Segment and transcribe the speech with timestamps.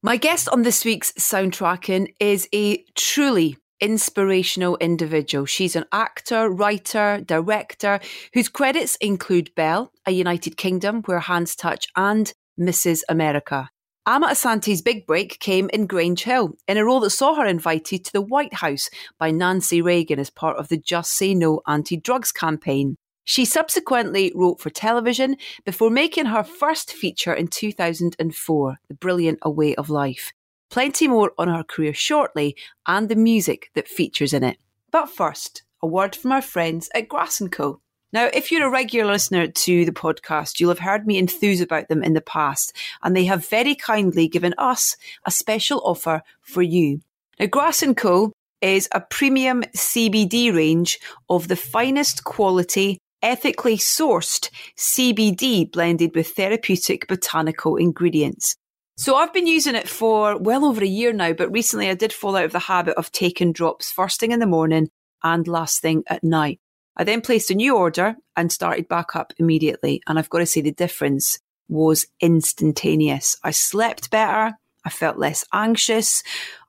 [0.00, 5.44] My guest on this week's soundtracking is a truly inspirational individual.
[5.44, 7.98] She's an actor, writer, director
[8.32, 13.02] whose credits include Belle, A United Kingdom, Where Hands Touch, and Mrs.
[13.08, 13.70] America.
[14.06, 18.04] Amma Asante's big break came in Grange Hill, in a role that saw her invited
[18.04, 21.96] to the White House by Nancy Reagan as part of the Just Say No anti
[21.96, 22.98] drugs campaign.
[23.28, 25.36] She subsequently wrote for television
[25.66, 30.32] before making her first feature in 2004, The Brilliant A Way of Life.
[30.70, 34.56] Plenty more on her career shortly and the music that features in it.
[34.90, 37.82] But first, a word from our friends at Grass & Co.
[38.14, 41.88] Now, if you're a regular listener to the podcast, you'll have heard me enthuse about
[41.88, 46.62] them in the past, and they have very kindly given us a special offer for
[46.62, 47.02] you.
[47.38, 54.50] Now, Grass & Co is a premium CBD range of the finest quality, ethically sourced
[54.76, 58.56] CBD blended with therapeutic botanical ingredients.
[58.96, 62.12] So I've been using it for well over a year now, but recently I did
[62.12, 64.88] fall out of the habit of taking drops first thing in the morning
[65.22, 66.60] and last thing at night.
[66.96, 70.02] I then placed a new order and started back up immediately.
[70.08, 71.38] And I've got to say the difference
[71.68, 73.36] was instantaneous.
[73.44, 74.54] I slept better.
[74.84, 76.22] I felt less anxious.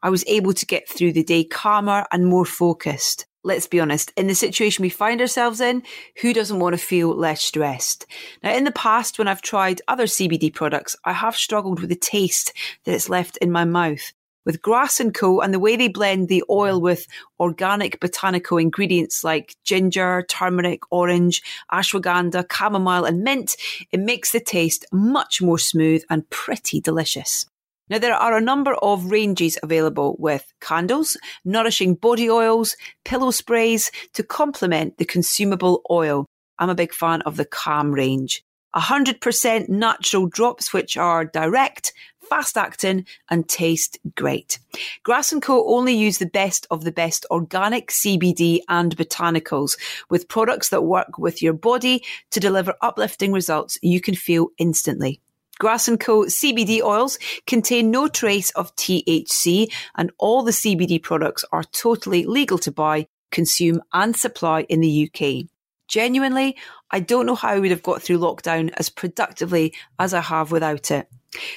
[0.03, 3.25] I was able to get through the day calmer and more focused.
[3.43, 5.83] Let's be honest, in the situation we find ourselves in,
[6.21, 8.05] who doesn't want to feel less stressed?
[8.43, 11.95] Now, in the past, when I've tried other CBD products, I have struggled with the
[11.95, 12.51] taste
[12.83, 14.11] that it's left in my mouth
[14.45, 15.41] with Grass & Co.
[15.41, 17.07] and the way they blend the oil with
[17.39, 23.55] organic botanical ingredients like ginger, turmeric, orange, ashwagandha, chamomile and mint,
[23.91, 27.45] it makes the taste much more smooth and pretty delicious.
[27.89, 33.91] Now, there are a number of ranges available with candles, nourishing body oils, pillow sprays
[34.13, 36.25] to complement the consumable oil.
[36.59, 38.43] I'm a big fan of the Calm range.
[38.75, 41.91] 100% natural drops, which are direct,
[42.29, 44.59] fast acting and taste great.
[45.01, 49.77] Grass & Co only use the best of the best organic CBD and botanicals
[50.11, 55.19] with products that work with your body to deliver uplifting results you can feel instantly.
[55.59, 61.43] Grass & Co CBD oils contain no trace of THC and all the CBD products
[61.51, 65.49] are totally legal to buy, consume and supply in the UK.
[65.89, 66.55] Genuinely,
[66.91, 70.51] I don't know how I would have got through lockdown as productively as I have
[70.51, 71.07] without it.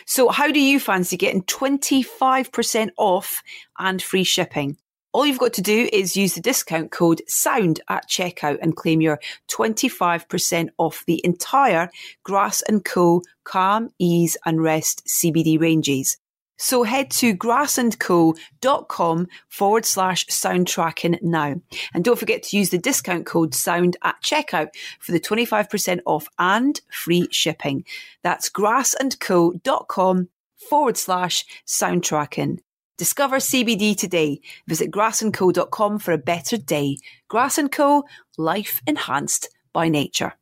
[0.07, 3.43] So, how do you fancy getting 25% off
[3.79, 4.79] and free shipping?
[5.13, 9.03] All you've got to do is use the discount code SOUND at checkout and claim
[9.03, 11.91] your 25% off the entire
[12.23, 13.21] Grass & Co.
[13.45, 16.17] Calm, Ease and Rest CBD ranges.
[16.57, 21.57] So head to grassandco.com forward slash soundtracking now.
[21.93, 24.69] And don't forget to use the discount code sound at checkout
[24.99, 27.85] for the 25% off and free shipping.
[28.23, 30.29] That's grassandco.com
[30.71, 32.61] forward slash soundtracking.
[32.99, 34.41] Discover CBD today.
[34.67, 36.99] Visit grassandco.com for a better day.
[37.29, 38.05] Grass & Co.
[38.37, 40.35] Life enhanced by nature.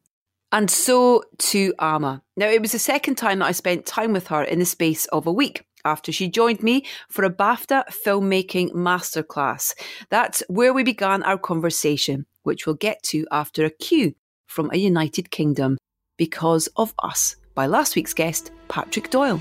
[0.53, 2.23] And so to Amma.
[2.37, 5.07] Now, it was the second time that I spent time with her in the space
[5.07, 9.73] of a week after she joined me for a BAFTA filmmaking masterclass.
[10.11, 14.15] That's where we began our conversation, which we'll get to after a cue
[14.47, 15.79] from a United Kingdom
[16.17, 19.41] because of us by last week's guest, Patrick Doyle.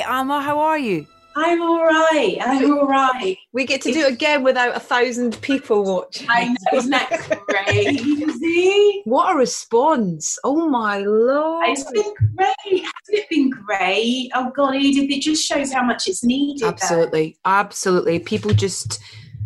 [0.00, 0.40] Hi, Amma.
[0.40, 1.06] How are you?
[1.36, 2.38] I'm all right.
[2.40, 3.36] I'm all right.
[3.52, 6.26] We get to do it again without a thousand people watching.
[6.30, 9.02] I know, isn't that crazy?
[9.04, 10.38] What a response!
[10.44, 11.64] Oh my lord!
[11.68, 12.82] It's been great.
[12.82, 14.30] Hasn't it been great?
[14.34, 16.66] Oh god, Edith, it just shows how much it's needed.
[16.66, 17.50] Absolutely, though.
[17.50, 18.18] absolutely.
[18.20, 19.02] People just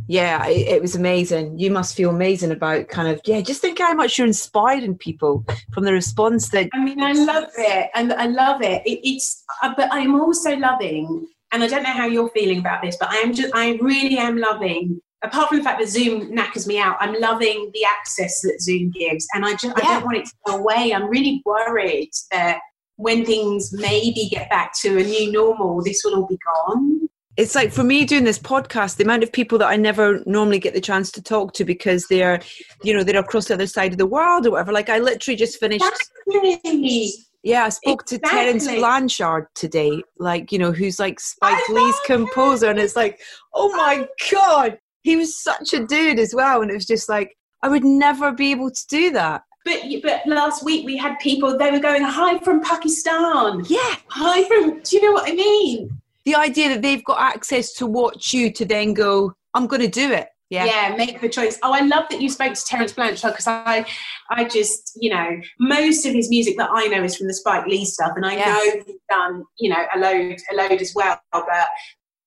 [0.06, 1.58] yeah, it, it, was amazing.
[1.58, 3.40] You must feel amazing about kind of yeah.
[3.40, 6.68] Just think how much you're inspiring people from the response that.
[6.72, 8.82] I mean, I love it, and I love it.
[8.86, 12.82] it it's, uh, but I'm also loving, and I don't know how you're feeling about
[12.82, 15.00] this, but I am just, I really am loving.
[15.22, 18.90] Apart from the fact that Zoom knackers me out, I'm loving the access that Zoom
[18.90, 19.72] gives, and I just yeah.
[19.76, 20.92] I don't want it to go away.
[20.92, 22.58] I'm really worried that
[22.96, 27.03] when things maybe get back to a new normal, this will all be gone
[27.36, 30.58] it's like for me doing this podcast, the amount of people that I never normally
[30.58, 32.40] get the chance to talk to because they're,
[32.82, 34.72] you know, they're across the other side of the world or whatever.
[34.72, 35.84] Like I literally just finished.
[36.28, 37.12] Exactly.
[37.42, 38.28] Yeah, I spoke exactly.
[38.28, 42.70] to Terence Blanchard today, like, you know, who's like Spike Lee's composer.
[42.70, 43.20] And it's like,
[43.52, 46.62] oh my God, he was such a dude as well.
[46.62, 49.42] And it was just like, I would never be able to do that.
[49.64, 53.64] But but last week we had people they were going hi from Pakistan.
[53.66, 54.80] Yeah, hi from.
[54.82, 56.00] Do you know what I mean?
[56.24, 59.88] The idea that they've got access to watch you to then go, I'm going to
[59.88, 60.28] do it.
[60.50, 60.66] Yeah.
[60.66, 61.58] yeah, make the choice.
[61.62, 63.84] Oh, I love that you spoke to Terence Blanchard because I,
[64.30, 67.66] I just, you know, most of his music that I know is from the Spike
[67.66, 68.52] Lee stuff, and I yeah.
[68.52, 71.20] know he's done, you know, a load, a load as well.
[71.32, 71.68] But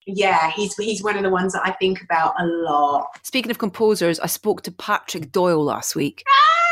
[0.07, 3.07] yeah, he's he's one of the ones that I think about a lot.
[3.23, 6.23] Speaking of composers, I spoke to Patrick Doyle last week.
[6.27, 6.66] Ah,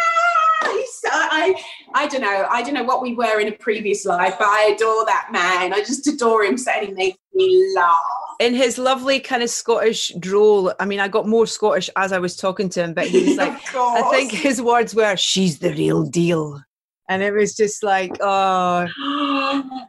[1.12, 1.56] I,
[1.94, 2.48] I don't know.
[2.50, 5.74] I don't know what we were in a previous life, but I adore that man.
[5.74, 6.58] I just adore him.
[6.58, 7.96] So he makes me laugh.
[8.40, 10.74] In his lovely kind of Scottish drawl.
[10.80, 13.38] I mean, I got more Scottish as I was talking to him, but he was
[13.38, 16.62] like, I think his words were, "She's the real deal."
[17.08, 18.88] and it was just like, oh,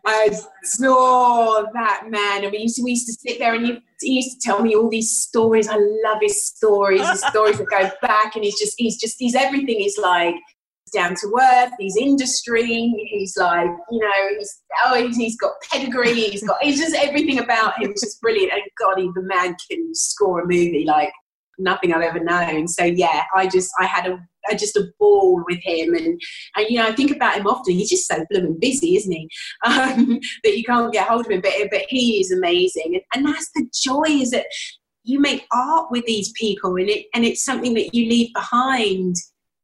[0.07, 2.45] I saw that man.
[2.45, 4.63] And we used to, we used to sit there, and he, he, used to tell
[4.63, 5.69] me all these stories.
[5.69, 9.35] I love his stories, his stories that go back, and he's just, he's just, he's
[9.35, 9.79] everything.
[9.79, 10.35] He's like
[10.93, 11.73] down to earth.
[11.79, 12.95] He's industry.
[13.11, 16.13] He's like, you know, he's oh, he's, got pedigree.
[16.13, 18.53] He's got, he's just everything about him is just brilliant.
[18.53, 21.13] And God, he, the man can score a movie like
[21.59, 22.69] nothing I've ever known.
[22.69, 24.19] So yeah, I just, I had a,
[24.51, 26.21] a just a ball with him, and
[26.57, 27.75] and you know, I think about him often.
[27.75, 29.29] He's just so blooming busy, isn't he?
[29.65, 31.41] Um, that you can't get hold of him.
[31.41, 34.47] But but he is amazing, and, and that's the joy is that
[35.03, 39.17] you make art with these people, and it and it's something that you leave behind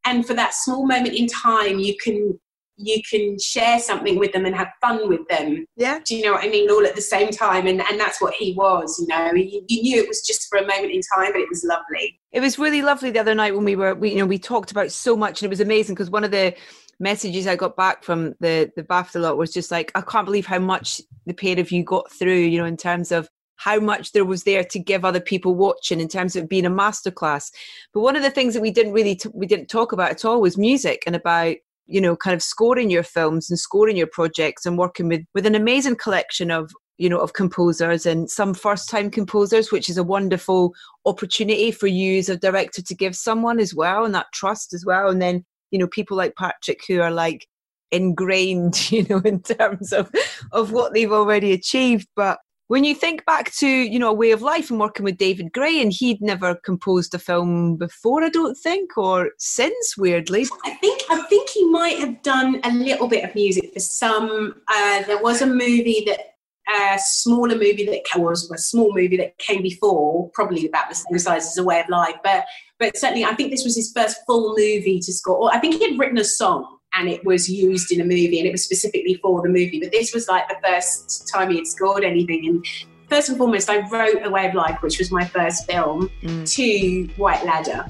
[0.05, 2.39] and for that small moment in time you can
[2.75, 5.63] you can share something with them and have fun with them.
[5.77, 5.99] Yeah.
[6.03, 6.71] Do you know what i mean?
[6.71, 7.67] All at the same time.
[7.67, 9.31] And and that's what he was you know.
[9.33, 12.19] You, you knew it was just for a moment in time but it was lovely.
[12.31, 14.71] It was really lovely the other night when we were we you know we talked
[14.71, 16.55] about so much and it was amazing because one of the
[16.99, 20.45] messages I got back from the the BAFTA lot was just like, I can't believe
[20.45, 23.29] how much the pair of you got through, you know, in terms of
[23.63, 26.69] how much there was there to give other people watching in terms of being a
[26.69, 27.49] masterclass.
[27.93, 30.25] But one of the things that we didn't really t- we didn't talk about at
[30.25, 31.55] all was music and about
[31.87, 35.45] you know kind of scoring your films and scoring your projects and working with with
[35.45, 39.97] an amazing collection of you know of composers and some first time composers which is
[39.97, 40.73] a wonderful
[41.05, 44.85] opportunity for you as a director to give someone as well and that trust as
[44.85, 47.47] well and then you know people like patrick who are like
[47.91, 50.09] ingrained you know in terms of
[50.51, 54.31] of what they've already achieved but when you think back to you know a way
[54.31, 58.29] of life and working with david gray and he'd never composed a film before i
[58.29, 63.07] don't think or since weirdly i think i think he might have done a little
[63.07, 66.33] bit of music for some uh, there was a movie that
[66.69, 71.19] a smaller movie that was a small movie that came before, probably about the same
[71.19, 72.45] size as A Way of Life, but
[72.79, 75.37] but certainly I think this was his first full movie to score.
[75.37, 78.39] Or I think he had written a song and it was used in a movie
[78.39, 79.79] and it was specifically for the movie.
[79.79, 82.47] But this was like the first time he had scored anything.
[82.47, 82.65] And
[83.09, 86.49] first and foremost, I wrote A Way of Life, which was my first film, mm.
[86.55, 87.85] to White Ladder.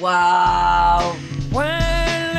[0.00, 1.16] Wow.
[1.52, 2.33] to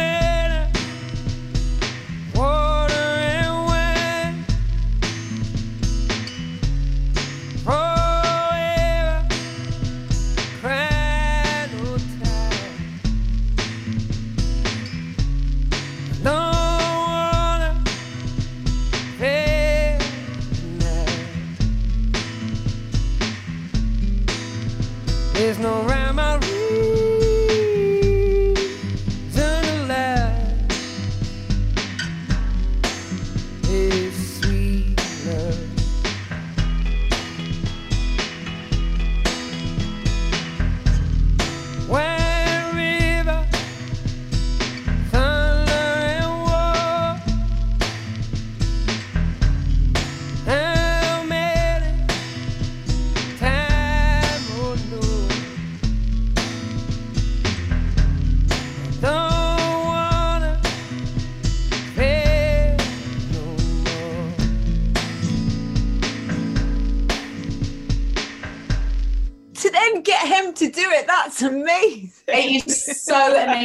[25.46, 26.05] There's no round.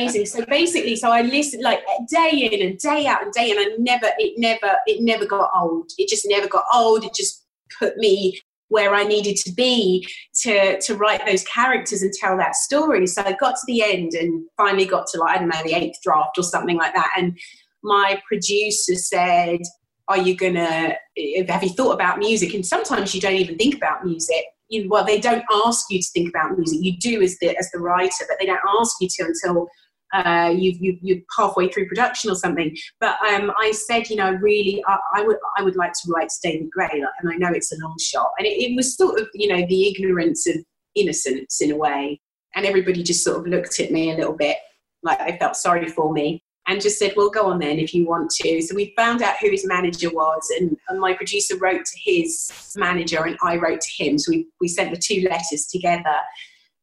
[0.00, 0.26] Amazing.
[0.26, 3.58] So basically, so I listened like day in and day out and day in.
[3.58, 5.90] I never, it never, it never got old.
[5.98, 7.04] It just never got old.
[7.04, 7.44] It just
[7.78, 8.40] put me
[8.70, 10.06] where I needed to be
[10.42, 13.06] to to write those characters and tell that story.
[13.06, 15.74] So I got to the end and finally got to like I don't know the
[15.74, 17.10] eighth draft or something like that.
[17.16, 17.38] And
[17.82, 19.60] my producer said,
[20.08, 20.94] "Are you gonna?
[21.16, 24.44] Eh, have you thought about music?" And sometimes you don't even think about music.
[24.68, 26.78] You, well, they don't ask you to think about music.
[26.80, 29.66] You do as the as the writer, but they don't ask you to until
[30.12, 32.76] uh, you've, you, you're halfway through production or something.
[32.98, 36.28] But um, I said, you know, really, I, I, would I would like to write
[36.28, 39.20] to David Gray, and I know it's a long shot, and it, it, was sort
[39.20, 40.56] of, you know, the ignorance of
[40.94, 42.20] innocence in a way,
[42.54, 44.56] and everybody just sort of looked at me a little bit
[45.02, 46.42] like they felt sorry for me.
[46.66, 48.62] And just said, well, go on then if you want to.
[48.62, 52.72] So we found out who his manager was, and, and my producer wrote to his
[52.76, 54.18] manager, and I wrote to him.
[54.18, 56.14] So we, we sent the two letters together.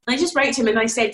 [0.06, 1.14] And I just wrote to him and I said,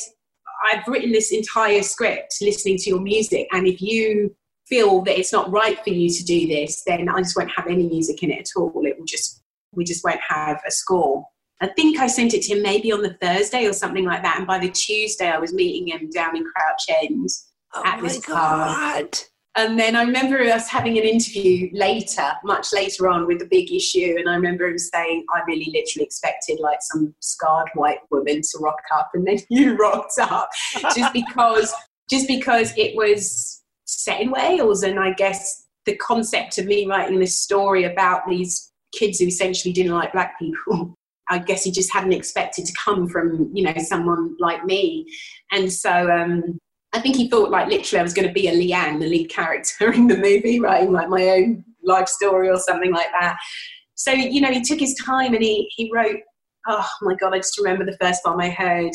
[0.64, 4.36] I've written this entire script listening to your music, and if you
[4.68, 7.68] feel that it's not right for you to do this, then I just won't have
[7.68, 8.72] any music in it at all.
[8.86, 9.42] It will just
[9.74, 11.26] we just won't have a score.
[11.62, 14.38] I think I sent it to him maybe on the Thursday or something like that,
[14.38, 17.30] and by the Tuesday I was meeting him down in Crouch End
[17.74, 18.36] oh at this God.
[18.36, 19.10] bar.
[19.56, 23.72] And then I remember us having an interview later, much later on, with the big
[23.72, 24.16] issue.
[24.18, 28.58] And I remember him saying, I really literally expected like some scarred white woman to
[28.60, 29.12] rock up.
[29.14, 30.50] And then you rocked up
[30.96, 31.74] just because,
[32.10, 34.82] just because it was set in Wales.
[34.82, 39.74] And I guess the concept of me writing this story about these kids who essentially
[39.74, 40.96] didn't like black people
[41.30, 45.08] I guess he just hadn't expected to come from, you know, someone like me.
[45.52, 46.60] And so um,
[46.94, 49.30] I think he thought like literally I was going to be a Leanne, the lead
[49.30, 53.38] character in the movie, writing like my own life story or something like that.
[53.96, 56.18] So you know, he took his time and he he wrote.
[56.66, 58.94] Oh my god, I just remember the first time I heard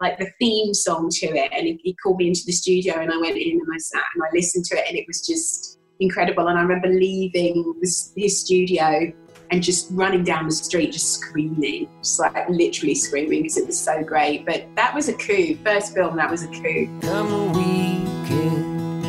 [0.00, 3.12] like the theme song to it, and he, he called me into the studio, and
[3.12, 5.78] I went in and I sat and I listened to it, and it was just
[6.00, 6.48] incredible.
[6.48, 9.12] And I remember leaving his studio
[9.54, 13.78] and just running down the street, just screaming, just like literally screaming because it was
[13.78, 14.44] so great.
[14.44, 15.56] But that was a coup.
[15.64, 16.88] First film, that was a coup.
[17.04, 17.22] A
[17.54, 19.04] weekend,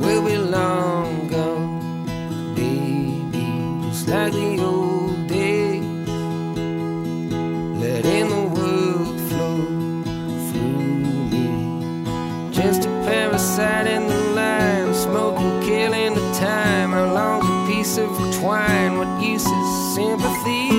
[0.00, 5.82] we'll be long gone, baby, just like the old days.
[7.80, 9.56] Letting the world flow
[10.46, 10.98] through
[11.32, 11.46] me,
[12.52, 13.88] just a parasite
[18.44, 20.73] twine, what use is sympathy?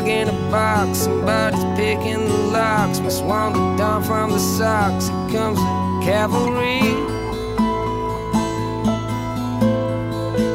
[0.00, 3.00] Dog in a box, somebody's picking the locks.
[3.00, 6.80] Miss Wanda down from the socks, here comes the cavalry.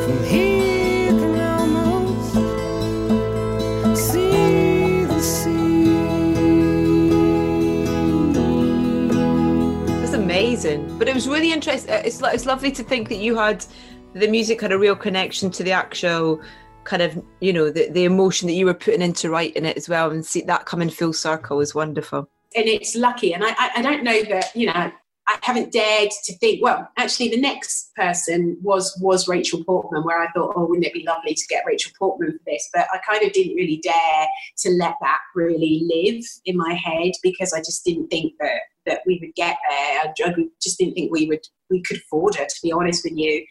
[0.04, 2.34] From here almost
[3.98, 5.96] see the sea.
[10.02, 10.98] That's amazing.
[11.00, 11.92] But it was really interesting.
[11.92, 13.66] Uh, it's it's lovely to think that you had
[14.14, 16.42] the music had a real connection to the actual
[16.84, 19.88] kind of you know the, the emotion that you were putting into writing it as
[19.88, 23.54] well and see that come in full circle is wonderful and it's lucky and I,
[23.76, 24.92] I don't know that you know
[25.28, 26.62] I haven't dared to think.
[26.62, 30.94] Well, actually, the next person was was Rachel Portman, where I thought, oh, wouldn't it
[30.94, 32.70] be lovely to get Rachel Portman for this?
[32.74, 34.28] But I kind of didn't really dare
[34.60, 39.02] to let that really live in my head because I just didn't think that that
[39.06, 40.02] we would get there.
[40.02, 42.50] I, I just didn't think we would we could afford it.
[42.50, 43.46] To be honest with you,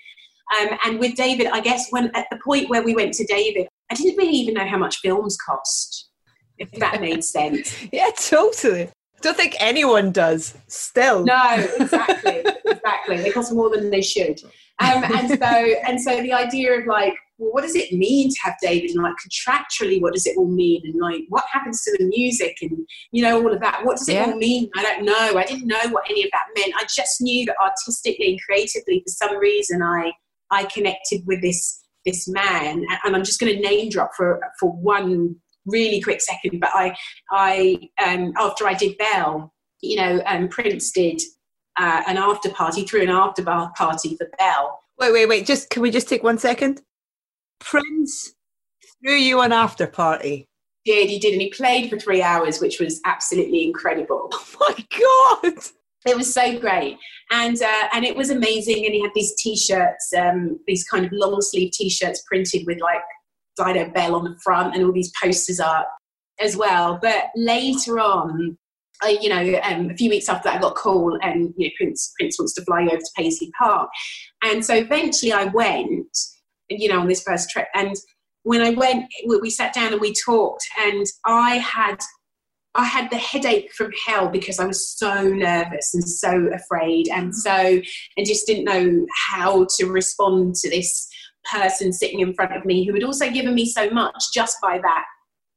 [0.58, 3.68] um, and with David, I guess when at the point where we went to David,
[3.90, 6.10] I didn't really even know how much films cost,
[6.58, 7.76] if that made sense.
[7.92, 8.88] yeah, totally.
[9.22, 11.24] Don't think anyone does still.
[11.24, 13.18] No, exactly, exactly.
[13.18, 14.40] They cost more than they should.
[14.80, 15.44] Um, and so,
[15.86, 18.90] and so the idea of like, well, what does it mean to have David?
[18.90, 20.82] And like contractually, what does it all mean?
[20.84, 22.56] And like, what happens to the music?
[22.62, 22.78] And
[23.12, 23.84] you know, all of that.
[23.84, 24.26] What does it yeah.
[24.26, 24.70] all mean?
[24.76, 25.38] I don't know.
[25.38, 26.74] I didn't know what any of that meant.
[26.76, 30.12] I just knew that artistically and creatively, for some reason, I
[30.50, 34.72] I connected with this this man, and I'm just going to name drop for for
[34.72, 36.60] one really quick second.
[36.60, 36.94] But I
[37.30, 39.52] I um, after I did Belle,
[39.82, 41.20] you know, um, Prince did
[41.78, 44.80] uh, an after party through an after party for Belle.
[44.98, 45.46] Wait, wait, wait!
[45.46, 46.82] Just can we just take one second?
[47.58, 48.34] Prince
[49.02, 50.46] threw you an after party.
[50.84, 54.30] Did he did, and he played for three hours, which was absolutely incredible.
[54.62, 55.54] Oh my god!
[56.06, 56.96] It was so great,
[57.30, 58.86] and uh, and it was amazing.
[58.86, 63.02] And he had these t-shirts, um, these kind of long sleeve t-shirts printed with like
[63.56, 65.90] Dido Belle on the front, and all these posters up
[66.40, 66.98] as well.
[67.02, 68.56] But later on,
[69.02, 71.68] I, you know, um, a few weeks after that, I got a call, and you
[71.68, 73.90] know, Prince Prince wants to fly over to Paisley Park,
[74.42, 76.16] and so eventually I went,
[76.70, 77.94] you know, on this first trip, and
[78.42, 81.98] when I went, we sat down and we talked, and I had
[82.74, 87.30] I had the headache from hell because I was so nervous and so afraid, and
[87.30, 87.34] mm.
[87.34, 87.80] so
[88.16, 91.08] and just didn't know how to respond to this
[91.50, 94.78] person sitting in front of me who had also given me so much just by
[94.78, 95.04] that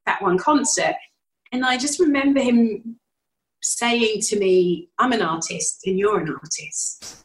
[0.05, 0.95] that one concert.
[1.51, 2.99] And I just remember him
[3.61, 7.23] saying to me, I'm an artist and you're an artist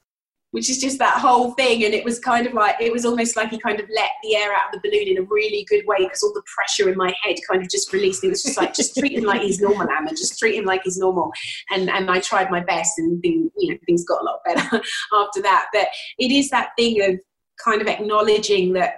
[0.53, 1.85] which is just that whole thing.
[1.85, 4.35] And it was kind of like, it was almost like he kind of let the
[4.35, 6.97] air out of the balloon in a really good way because all the pressure in
[6.97, 8.23] my head kind of just released.
[8.23, 8.29] Me.
[8.29, 10.11] It was just like, just treat him like he's normal, Amma.
[10.11, 11.31] Just treat him like he's normal.
[11.71, 14.83] And and I tried my best and thing, you know, things got a lot better
[15.13, 15.67] after that.
[15.73, 15.89] But
[16.19, 17.21] it is that thing of
[17.63, 18.95] kind of acknowledging that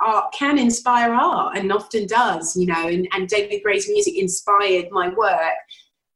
[0.00, 4.86] art can inspire art and often does, you know, and, and David Gray's music inspired
[4.90, 5.54] my work.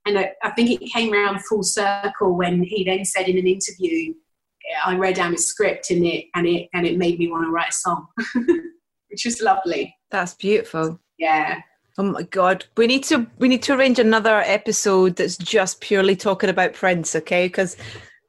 [0.06, 3.46] And I, I think it came around full circle when he then said in an
[3.46, 4.14] interview,
[4.84, 7.50] I read down his script and it and it and it made me want to
[7.50, 8.06] write a song,
[9.08, 9.94] which was lovely.
[10.10, 10.98] That's beautiful.
[11.18, 11.60] Yeah.
[11.96, 16.16] Oh my god, we need to we need to arrange another episode that's just purely
[16.16, 17.46] talking about Prince, okay?
[17.46, 17.76] Because,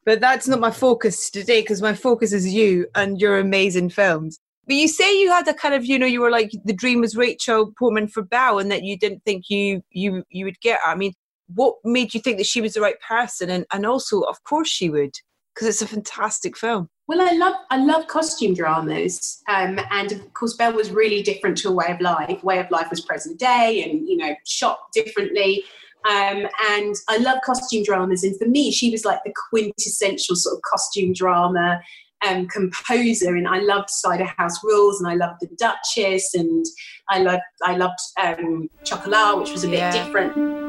[0.05, 1.61] but that's not my focus today.
[1.61, 4.39] Because my focus is you and your amazing films.
[4.67, 7.01] But you say you had a kind of, you know, you were like the dream
[7.01, 10.79] was Rachel Portman for Belle, and that you didn't think you you you would get
[10.83, 10.91] her.
[10.91, 11.13] I mean,
[11.53, 13.49] what made you think that she was the right person?
[13.49, 15.15] And and also, of course, she would
[15.55, 16.89] because it's a fantastic film.
[17.07, 21.57] Well, I love I love costume dramas, um, and of course, Belle was really different
[21.59, 22.43] to a Way of Life.
[22.43, 25.63] Way of Life was present day, and you know, shot differently.
[26.09, 30.55] Um, and I love costume dramas, and for me, she was like the quintessential sort
[30.55, 31.79] of costume drama
[32.27, 33.35] um, composer.
[33.35, 36.65] And I loved Cider House Rules, and I loved The Duchess, and
[37.09, 40.64] I loved I loved um, Chocolat, which was a bit different.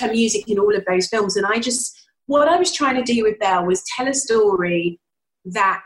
[0.00, 1.36] Her music in all of those films.
[1.36, 5.00] And I just, what I was trying to do with Belle was tell a story
[5.44, 5.82] that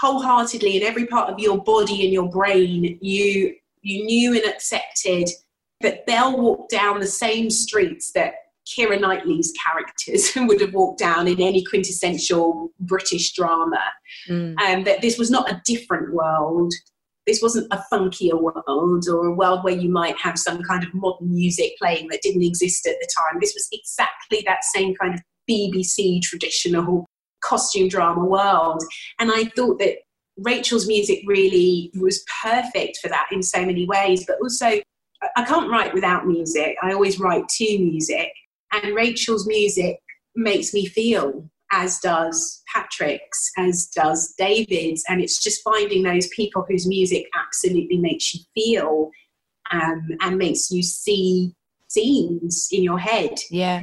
[0.00, 5.28] wholeheartedly in every part of your body and your brain you you knew and accepted
[5.80, 8.34] that Belle walked down the same streets that
[8.66, 13.82] Keira Knightley's characters would have walked down in any quintessential British drama.
[14.28, 14.54] Mm.
[14.60, 16.72] And that this was not a different world
[17.26, 20.92] this wasn't a funkier world or a world where you might have some kind of
[20.94, 23.38] modern music playing that didn't exist at the time.
[23.40, 27.06] This was exactly that same kind of BBC traditional
[27.42, 28.82] costume drama world.
[29.18, 29.98] And I thought that
[30.38, 34.80] Rachel's music really was perfect for that in so many ways, but also
[35.36, 36.76] I can't write without music.
[36.82, 38.32] I always write to music.
[38.72, 39.98] And Rachel's music
[40.34, 45.02] makes me feel as does Patrick's, as does David's.
[45.08, 49.10] And it's just finding those people whose music absolutely makes you feel
[49.70, 51.54] um, and makes you see
[51.88, 53.38] scenes in your head.
[53.50, 53.82] Yeah.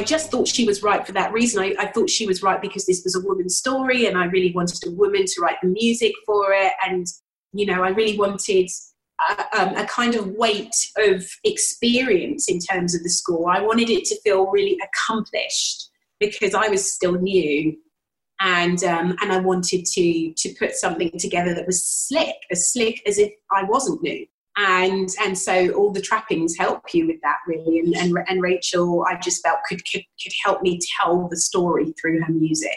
[0.00, 1.62] I just thought she was right for that reason.
[1.62, 4.50] I, I, thought she was right because this was a woman's story and I really
[4.50, 6.72] wanted a woman to write the music for it.
[6.88, 7.06] And,
[7.52, 8.70] you know, I really wanted
[9.28, 13.54] a, um, a kind of weight of experience in terms of the score.
[13.54, 17.76] I wanted it to feel really accomplished because I was still new.
[18.42, 23.02] And um, and I wanted to to put something together that was slick, as slick
[23.06, 24.24] as if I wasn't new
[24.56, 27.78] and and so all the trappings help you with that really.
[27.78, 31.94] And and, and rachel i just felt could, could could help me tell the story
[32.00, 32.76] through her music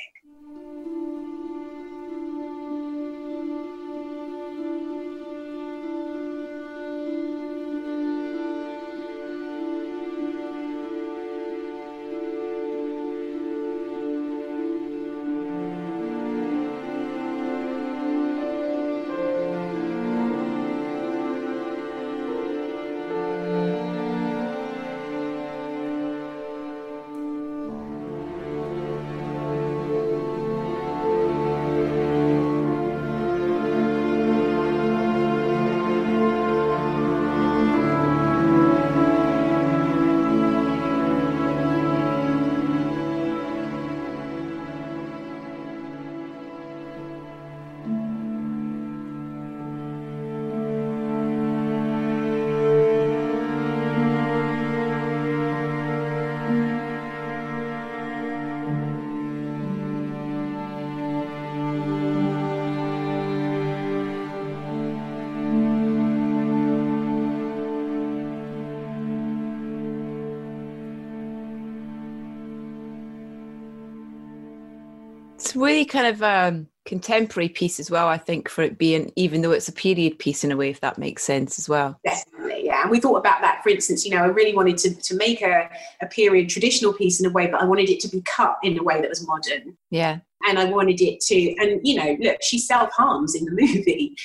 [75.94, 79.52] kind of a um, contemporary piece as well, I think, for it being, even though
[79.52, 82.00] it's a period piece in a way, if that makes sense as well.
[82.04, 82.82] Definitely, yeah.
[82.82, 85.42] And we thought about that, for instance, you know, I really wanted to, to make
[85.44, 85.70] a,
[86.02, 88.78] a period traditional piece in a way, but I wanted it to be cut in
[88.78, 89.78] a way that was modern.
[89.92, 90.20] Yeah.
[90.48, 94.16] And I wanted it to, and, you know, look, she self harms in the movie.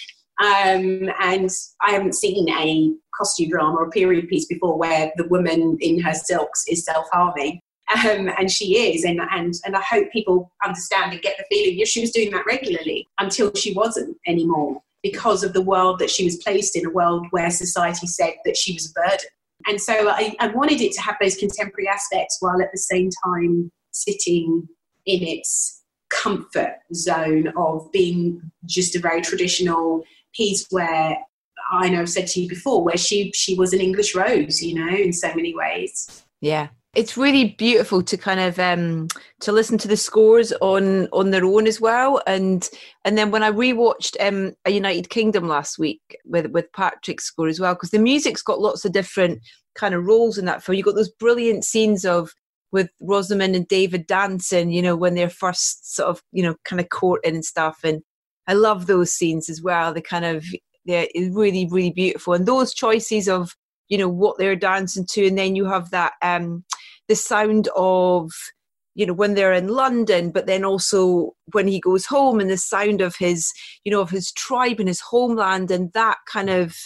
[0.41, 1.51] Um, and
[1.83, 6.15] I haven't seen a costume drama or period piece before where the woman in her
[6.15, 7.61] silks is self harming
[7.95, 11.79] um, and she is, and and and I hope people understand and get the feeling.
[11.79, 16.11] Yeah, she was doing that regularly until she wasn't anymore because of the world that
[16.11, 19.27] she was placed in, a world where society said that she was a burden.
[19.67, 23.11] And so I, I wanted it to have those contemporary aspects while at the same
[23.25, 24.69] time sitting
[25.07, 31.17] in its comfort zone of being just a very traditional piece where
[31.71, 34.75] I know I've said to you before, where she she was an English rose, you
[34.75, 36.25] know, in so many ways.
[36.41, 39.09] Yeah, it's really beautiful to kind of um
[39.41, 42.23] to listen to the scores on on their own as well.
[42.27, 42.69] And
[43.05, 47.49] and then when i rewatched um a united kingdom last week with with patrick's score
[47.49, 49.41] as well because the music's got lots of different
[49.75, 50.77] kind of roles in that film.
[50.77, 52.33] You got those brilliant scenes of
[52.73, 56.81] with rosamund and david dancing you know when they're first sort of you know kind
[56.81, 57.81] of courting and stuff.
[57.85, 58.03] And
[58.47, 59.93] i love those scenes as well.
[59.93, 60.45] They kind of
[60.87, 62.33] they're really really beautiful.
[62.33, 63.55] And those choices of
[63.89, 65.27] you know what they're dancing to.
[65.27, 66.65] And then you have that um
[67.09, 68.31] the sound of
[68.95, 72.57] you know when they're in london but then also when he goes home and the
[72.57, 73.53] sound of his
[73.85, 76.77] you know of his tribe and his homeland and that kind of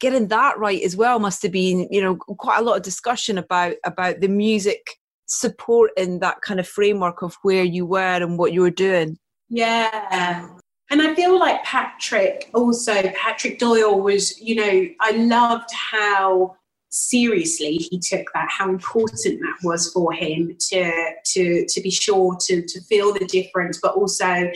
[0.00, 3.36] getting that right as well must have been you know quite a lot of discussion
[3.38, 8.52] about about the music supporting that kind of framework of where you were and what
[8.52, 9.18] you were doing.
[9.48, 10.48] Yeah.
[10.90, 16.56] And I feel like Patrick also, Patrick Doyle was, you know, I loved how
[16.90, 20.92] seriously he took that, how important that was for him to
[21.24, 24.50] to to be sure to to feel the difference, but also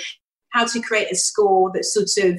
[0.51, 2.38] how to create a score that sort of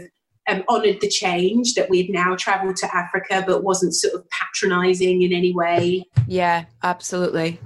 [0.49, 5.21] um, honoured the change that we've now travelled to Africa, but wasn't sort of patronising
[5.21, 6.03] in any way.
[6.27, 7.59] Yeah, absolutely.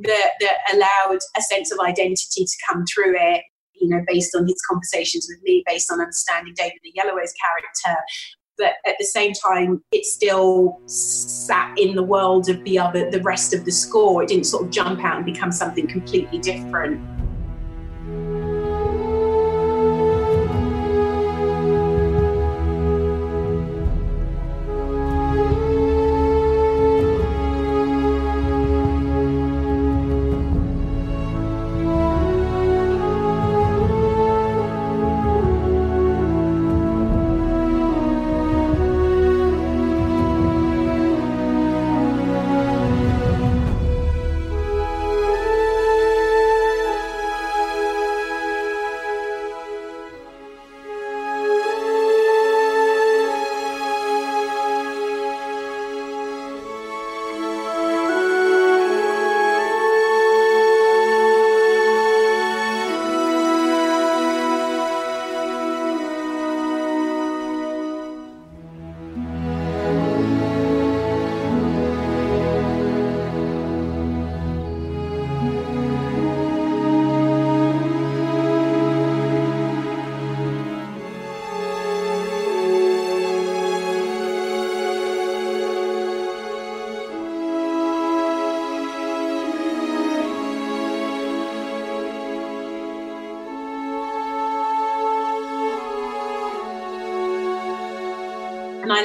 [0.00, 3.44] That that allowed a sense of identity to come through it
[3.74, 8.00] you know, based on his conversations with me, based on understanding David Oyelowo's character.
[8.56, 13.22] But at the same time, it still sat in the world of the other, the
[13.22, 14.22] rest of the score.
[14.22, 17.13] It didn't sort of jump out and become something completely different.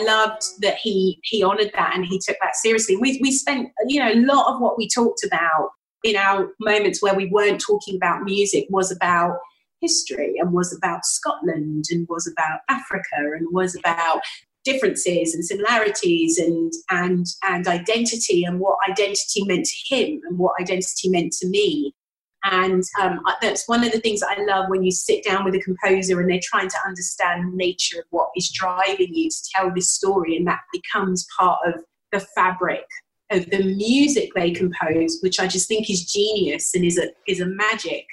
[0.10, 2.98] Loved that he he honoured that and he took that seriously.
[2.98, 5.70] We we spent you know a lot of what we talked about
[6.04, 9.38] in our moments where we weren't talking about music was about
[9.82, 14.22] history and was about Scotland and was about Africa and was about
[14.66, 20.54] differences and similarities and and and identity and what identity meant to him and what
[20.60, 21.94] identity meant to me
[22.44, 25.62] and um, that's one of the things I love when you sit down with a
[25.62, 29.72] composer and they're trying to understand the nature of what is driving you to tell
[29.74, 31.76] this story, and that becomes part of
[32.12, 32.86] the fabric
[33.32, 37.42] of the music they compose, which I just think is genius and is a is
[37.42, 38.06] a magic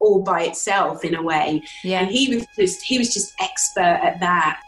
[0.00, 1.62] all by itself in a way.
[1.84, 2.00] Yeah.
[2.00, 4.60] And he was just he was just expert at that.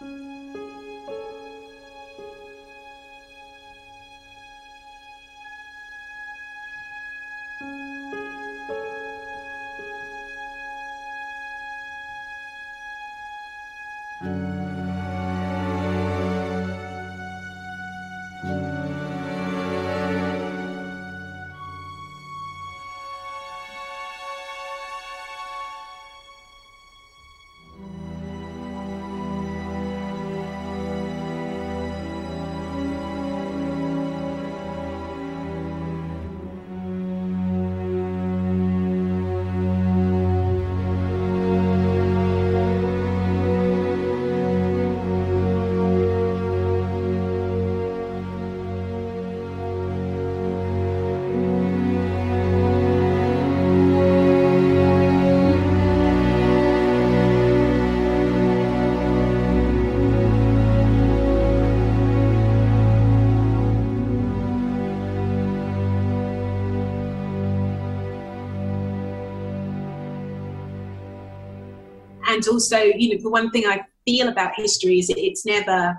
[72.46, 75.98] And also you know the one thing i feel about history is it's never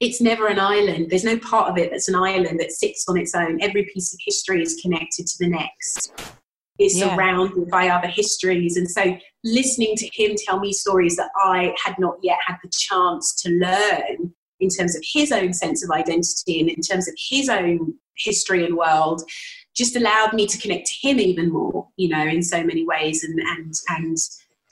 [0.00, 1.10] it's never an island.
[1.10, 3.60] There's no part of it that's an island that sits on its own.
[3.60, 6.10] Every piece of history is connected to the next.
[6.78, 7.14] Is yeah.
[7.14, 8.78] surrounded by other histories.
[8.78, 12.70] And so listening to him tell me stories that i had not yet had the
[12.70, 17.14] chance to learn in terms of his own sense of identity and in terms of
[17.16, 19.22] his own history and world
[19.74, 23.24] just allowed me to connect to him even more you know in so many ways.
[23.24, 24.16] And and and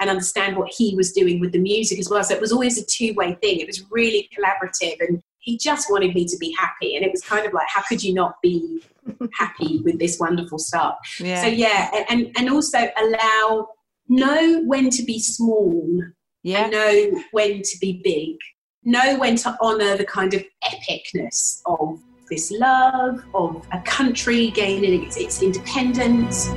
[0.01, 2.23] and understand what he was doing with the music as well.
[2.23, 3.61] So it was always a two way thing.
[3.61, 6.95] It was really collaborative and he just wanted me to be happy.
[6.95, 8.83] And it was kind of like, how could you not be
[9.39, 10.97] happy with this wonderful stuff?
[11.19, 11.43] Yeah.
[11.43, 13.69] So yeah, and, and also allow,
[14.09, 16.03] know when to be small
[16.43, 16.65] yeah.
[16.65, 18.37] and know when to be big.
[18.85, 21.99] Know when to honour the kind of epicness of
[22.31, 26.49] this love, of a country gaining its, its independence.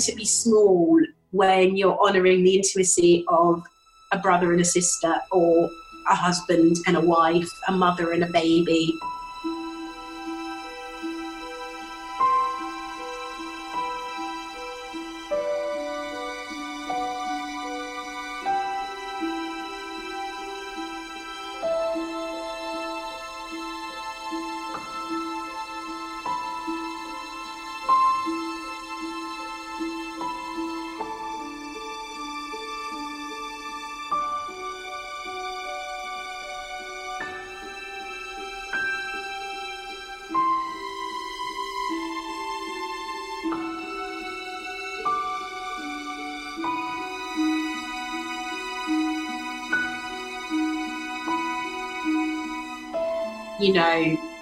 [0.00, 3.62] To be small when you're honouring the intimacy of
[4.12, 5.70] a brother and a sister, or
[6.08, 8.94] a husband and a wife, a mother and a baby.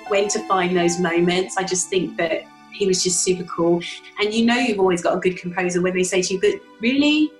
[0.09, 1.57] When to find those moments.
[1.57, 3.83] I just think that he was just super cool.
[4.21, 6.55] And you know, you've always got a good composer when they say to you, but
[6.81, 7.33] really?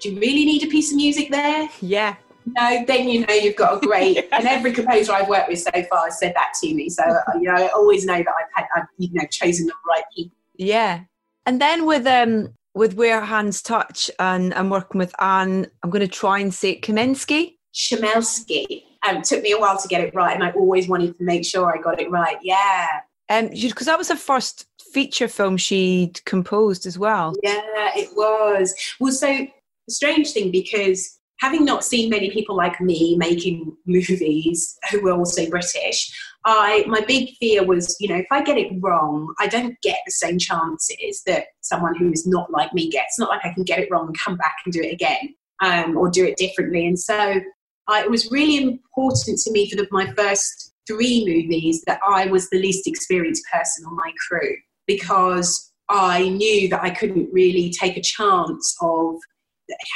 [0.00, 1.68] Do you really need a piece of music there?
[1.80, 2.16] Yeah.
[2.46, 5.70] No, then you know you've got a great, and every composer I've worked with so
[5.88, 6.90] far has said that to me.
[6.90, 7.02] So
[7.34, 10.36] you know, I always know that I've had, I've, you know, chosen the right people.
[10.56, 11.04] Yeah,
[11.46, 16.00] and then with um with Where Hands Touch and I'm working with Anne, I'm going
[16.00, 17.54] to try and say Kaminsky.
[17.72, 18.82] Chmelewsky.
[19.06, 21.44] Um, took me a while to get it right, and I always wanted to make
[21.44, 22.38] sure I got it right.
[22.42, 22.88] Yeah.
[23.28, 27.34] Um, because that was the first feature film she'd composed as well.
[27.42, 28.74] Yeah, it was.
[29.00, 29.46] Well, so
[29.88, 35.48] strange thing because having not seen many people like me making movies who were also
[35.48, 36.14] British,
[36.44, 39.98] I my big fear was, you know, if I get it wrong, I don't get
[40.04, 43.14] the same chances that someone who is not like me gets.
[43.14, 45.34] It's not like I can get it wrong and come back and do it again
[45.62, 46.86] um, or do it differently.
[46.86, 47.40] And so
[47.88, 52.26] I, it was really important to me for the, my first three movies that I
[52.26, 57.70] was the least experienced person on my crew because I knew that I couldn't really
[57.70, 59.16] take a chance of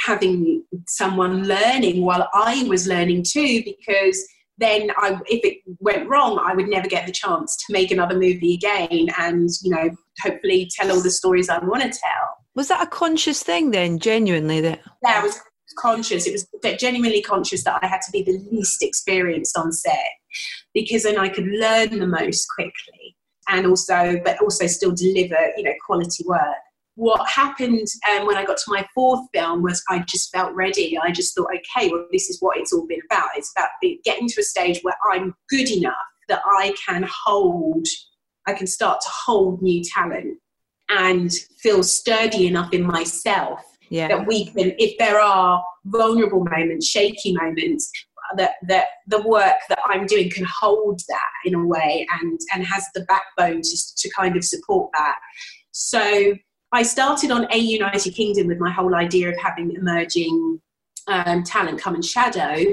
[0.05, 4.23] having someone learning while I was learning too, because
[4.57, 8.15] then I, if it went wrong, I would never get the chance to make another
[8.15, 9.89] movie again and, you know,
[10.21, 12.37] hopefully tell all the stories I want to tell.
[12.55, 14.59] Was that a conscious thing then, genuinely?
[14.59, 15.39] That yeah, I was
[15.77, 16.27] conscious.
[16.27, 16.47] It was
[16.79, 20.09] genuinely conscious that I had to be the least experienced on set
[20.73, 23.15] because then I could learn the most quickly
[23.47, 26.57] and also, but also still deliver, you know, quality work
[26.99, 30.97] what happened um, when I got to my fourth film was I just felt ready.
[30.97, 33.29] I just thought, okay, well, this is what it's all been about.
[33.37, 33.69] It's about
[34.03, 35.93] getting to a stage where I'm good enough
[36.27, 37.87] that I can hold,
[38.47, 40.39] I can start to hold new talent
[40.89, 44.07] and feel sturdy enough in myself yeah.
[44.07, 47.91] that we can, if there are vulnerable moments, shaky moments,
[48.37, 52.63] that, that the work that I'm doing can hold that in a way and, and
[52.63, 55.17] has the backbone to, to kind of support that.
[55.71, 56.35] So
[56.71, 60.61] I started on A United Kingdom with my whole idea of having emerging
[61.07, 62.63] um, talent come and shadow,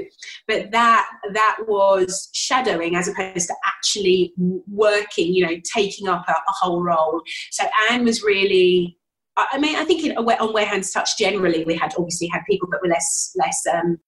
[0.47, 5.33] but that that was shadowing as opposed to actually working.
[5.33, 7.23] You know, taking up a, a whole role.
[7.51, 8.99] So Anne was really.
[9.37, 12.67] I mean, I think in, on Where Hands Touch generally, we had obviously had people
[12.71, 13.99] that were less less um,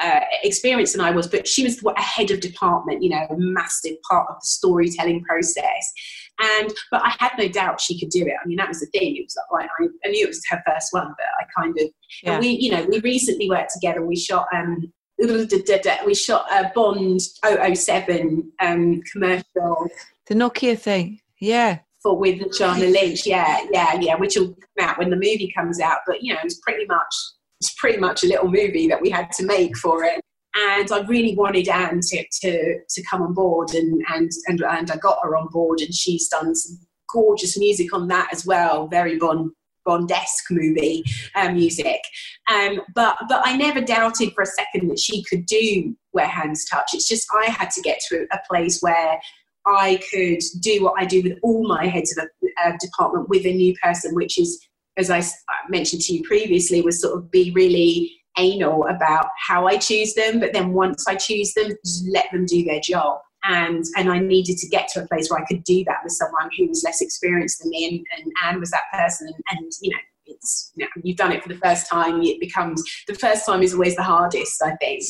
[0.00, 3.36] uh, experience than I was, but she was a head of department, you know, a
[3.36, 5.92] massive part of the storytelling process.
[6.38, 8.34] And but I had no doubt she could do it.
[8.42, 9.16] I mean, that was the thing.
[9.16, 11.88] It was like I, I knew it was her first one, but I kind of
[12.22, 12.38] yeah.
[12.38, 14.04] we, you know, we recently worked together.
[14.04, 19.88] We shot um we shot a Bond 007 um, commercial.
[20.26, 21.78] The Nokia thing, yeah.
[22.06, 25.80] For with Lashana Lynch, yeah, yeah, yeah, which will come out when the movie comes
[25.80, 25.98] out.
[26.06, 27.12] But you know, it's pretty much
[27.60, 30.20] it's pretty much a little movie that we had to make for it.
[30.54, 34.90] And I really wanted Anne to, to, to come on board, and, and, and, and
[34.90, 36.78] I got her on board, and she's done some
[37.12, 39.50] gorgeous music on that as well, very Bond
[39.84, 41.04] Bondesque movie
[41.34, 42.00] um, music.
[42.48, 46.64] Um, but but I never doubted for a second that she could do Where Hands
[46.66, 46.90] Touch.
[46.94, 49.20] It's just I had to get to a place where
[49.66, 53.44] I could do what I do with all my heads of a, a department with
[53.44, 55.22] a new person, which is as I
[55.68, 60.40] mentioned to you previously, was sort of be really anal about how I choose them,
[60.40, 63.18] but then once I choose them, just let them do their job.
[63.44, 66.12] And and I needed to get to a place where I could do that with
[66.12, 69.28] someone who was less experienced than me, and, and Anne was that person.
[69.28, 72.22] And, and you know, it's you know, you've done it for the first time.
[72.22, 75.04] It becomes the first time is always the hardest, I think.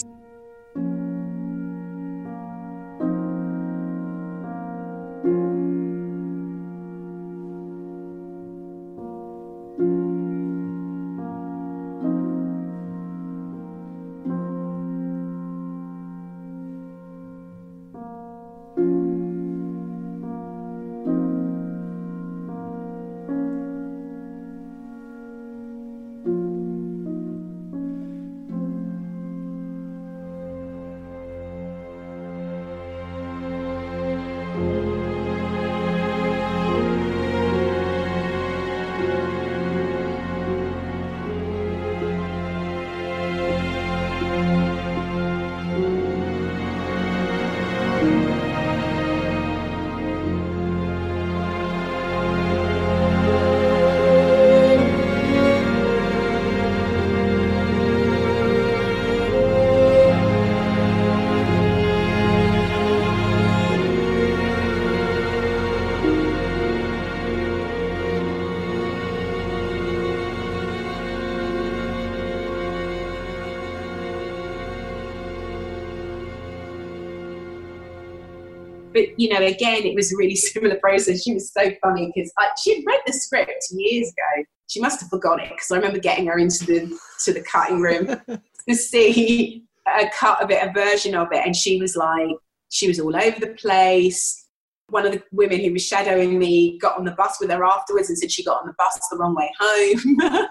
[78.97, 81.22] But you know, again, it was a really similar process.
[81.22, 82.32] She was so funny because
[82.62, 84.44] she had read the script years ago.
[84.68, 87.80] She must have forgot it because I remember getting her into the to the cutting
[87.80, 88.07] room
[88.68, 92.36] to see a cut of it, a version of it, and she was like,
[92.70, 94.44] she was all over the place.
[94.88, 98.09] One of the women who was shadowing me got on the bus with her afterwards
[98.09, 100.47] and said she got on the bus the wrong way home.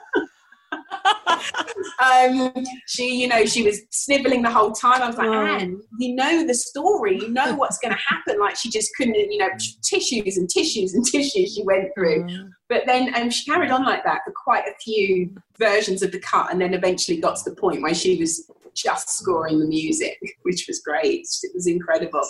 [1.99, 2.53] um,
[2.87, 5.01] she, you know, she was sniveling the whole time.
[5.01, 5.45] I was like, oh.
[5.45, 8.39] Anne, you know the story, you know what's going to happen.
[8.39, 9.49] Like she just couldn't, you know,
[9.83, 12.23] tissues and tissues and tissues she went through.
[12.23, 12.49] Mm.
[12.69, 16.19] But then um, she carried on like that for quite a few versions of the
[16.19, 20.17] cut, and then eventually got to the point where she was just scoring the music,
[20.43, 21.27] which was great.
[21.43, 22.21] It was incredible.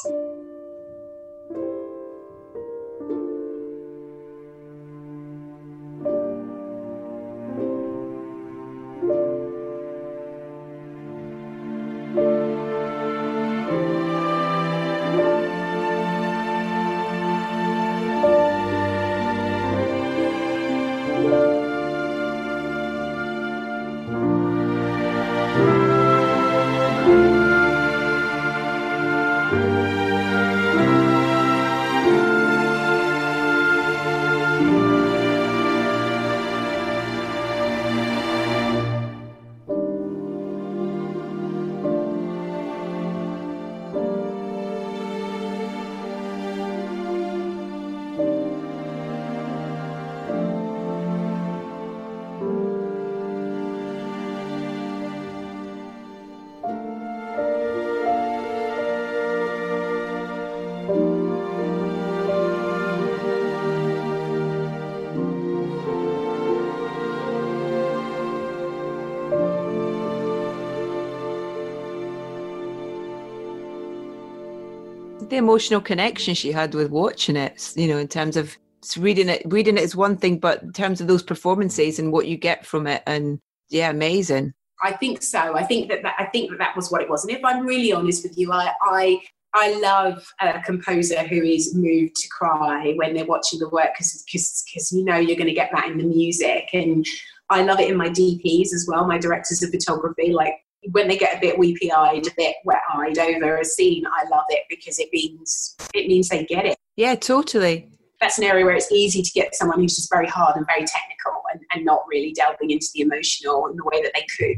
[75.35, 78.57] The emotional connection she had with watching it, you know, in terms of
[78.97, 82.25] reading it, reading it is one thing, but in terms of those performances and what
[82.25, 84.53] you get from it, and yeah, amazing.
[84.81, 85.57] I think so.
[85.57, 87.25] I think that, that I think that that was what it was.
[87.25, 89.19] And if I'm really honest with you, I I
[89.53, 94.93] I love a composer who is moved to cry when they're watching the work because
[94.93, 97.05] you know you're going to get that in the music and
[97.49, 100.31] I love it in my DPs as well, my directors of photography.
[100.31, 100.53] Like
[100.91, 104.27] when they get a bit weepy eyed, a bit wet eyed over a scene, I
[104.29, 106.77] love it because it means it means they get it.
[106.95, 107.89] Yeah, totally.
[108.21, 110.85] That's an area where it's easy to get someone who's just very hard and very
[110.85, 114.57] technical and, and not really delving into the emotional in the way that they could.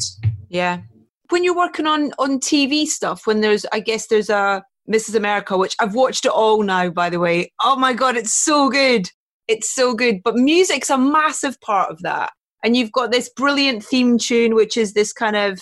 [0.49, 0.81] Yeah.
[1.29, 5.15] When you're working on on TV stuff, when there's I guess there's a Mrs.
[5.15, 7.51] America, which I've watched it all now, by the way.
[7.61, 9.09] Oh my god, it's so good.
[9.47, 10.21] It's so good.
[10.23, 12.31] But music's a massive part of that.
[12.63, 15.59] And you've got this brilliant theme tune, which is this kind of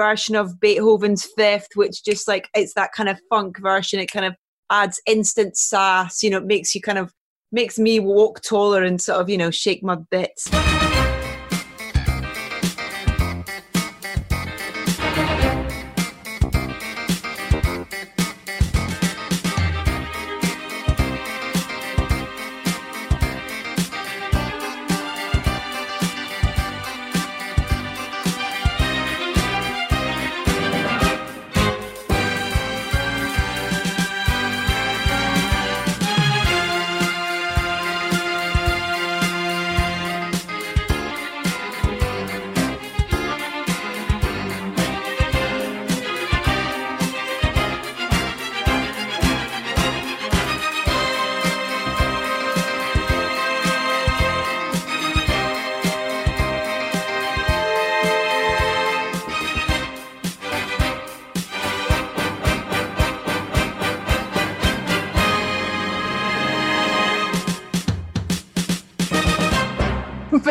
[0.00, 4.00] version of Beethoven's Fifth, which just like it's that kind of funk version.
[4.00, 4.34] It kind of
[4.70, 6.22] adds instant sass.
[6.22, 7.12] You know, it makes you kind of
[7.52, 10.48] makes me walk taller and sort of you know shake my bits.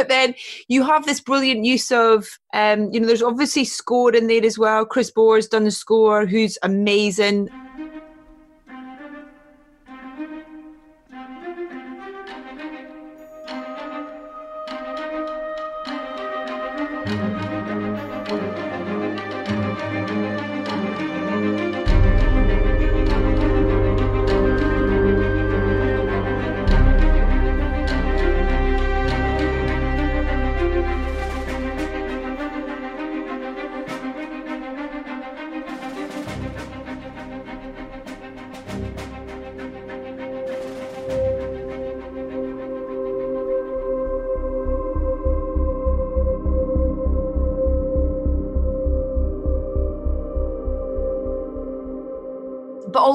[0.09, 0.35] Then
[0.67, 4.59] you have this brilliant use of, um, you know, there's obviously score in there as
[4.59, 4.85] well.
[4.85, 7.49] Kris Bowers done the score, who's amazing.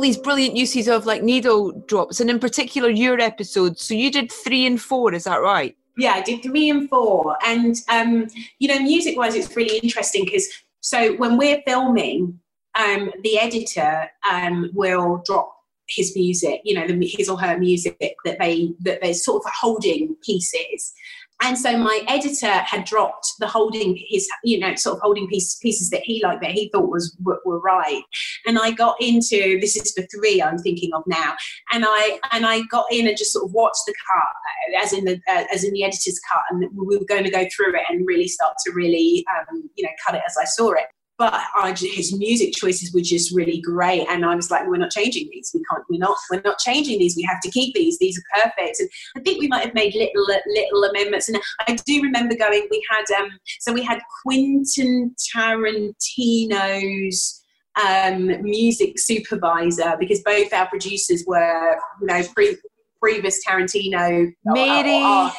[0.05, 3.83] These brilliant uses of like needle drops, and in particular your episodes.
[3.83, 5.77] So you did three and four, is that right?
[5.97, 8.27] Yeah, I did three and four, and um,
[8.59, 10.47] you know, music-wise, it's really interesting because
[10.81, 12.39] so when we're filming,
[12.79, 15.51] um, the editor um, will drop
[15.89, 19.53] his music, you know, the, his or her music that they that they're sort of
[19.61, 20.93] holding pieces.
[21.43, 25.57] And so my editor had dropped the holding his, you know, sort of holding piece,
[25.57, 28.03] pieces that he liked that he thought was were, were, right.
[28.47, 31.35] And I got into this is for three I'm thinking of now,
[31.73, 35.05] and I and I got in and just sort of watched the cut as in
[35.05, 37.83] the uh, as in the editor's cut, and we were going to go through it
[37.89, 40.87] and really start to really um, you know cut it as I saw it
[41.17, 44.07] but I, his music choices were just really great.
[44.09, 45.51] And i was like we're not changing these.
[45.55, 47.17] We can't we're not we're not changing these.
[47.17, 47.99] We have to keep these.
[47.99, 48.81] These are perfect.
[48.81, 51.29] And i think we might have made little little amendments.
[51.29, 57.41] And i do remember going we had um so we had quentin tarantino's
[57.83, 62.57] um music supervisor because both our producers were you know pre-
[63.01, 64.33] previous tarantino.
[64.45, 65.03] Mary.
[65.03, 65.33] Or, or,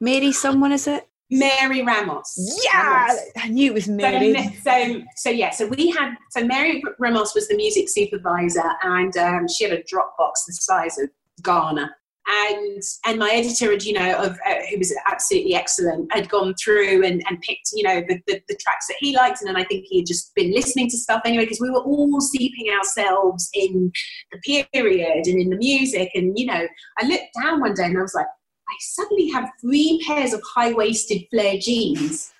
[0.00, 2.60] mary someone is it Mary Ramos.
[2.64, 3.20] Yeah, Ramos.
[3.36, 4.34] I knew it was Mary.
[4.34, 9.16] So, so, so, yeah, so we had, so Mary Ramos was the music supervisor and
[9.16, 11.10] um, she had a Dropbox the size of
[11.42, 11.90] Ghana.
[12.30, 16.54] And and my editor, had, you know, of uh, who was absolutely excellent, had gone
[16.62, 19.40] through and, and picked, you know, the, the, the tracks that he liked.
[19.40, 21.80] And then I think he had just been listening to stuff anyway, because we were
[21.80, 23.90] all seeping ourselves in
[24.30, 24.38] the
[24.74, 26.10] period and in the music.
[26.14, 26.68] And, you know,
[26.98, 28.26] I looked down one day and I was like,
[28.68, 32.32] I suddenly have three pairs of high waisted flare jeans.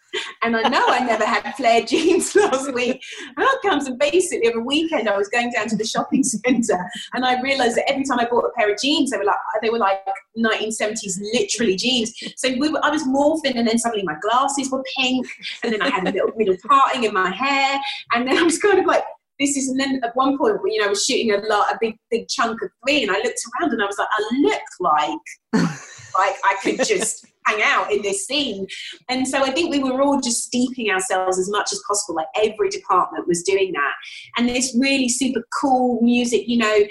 [0.42, 3.02] And I know I never had flare jeans last week.
[3.36, 6.90] Out comes and basically over a weekend I was going down to the shopping centre
[7.12, 9.36] and I realised that every time I bought a pair of jeans, they were like
[9.62, 10.00] they were like
[10.36, 12.14] 1970s literally jeans.
[12.36, 15.26] So we were, I was morphing and then suddenly my glasses were pink
[15.62, 17.78] and then I had a little middle parting in my hair
[18.14, 19.04] and then I was kind of like
[19.38, 21.78] this is and then at one point you know I was shooting a lot a
[21.80, 24.62] big big chunk of three and I looked around and I was like I look
[24.80, 25.70] like
[26.18, 28.66] like I could just hang out in this scene.
[29.08, 32.16] And so I think we were all just steeping ourselves as much as possible.
[32.16, 33.94] Like every department was doing that.
[34.36, 36.84] And this really super cool music, you know,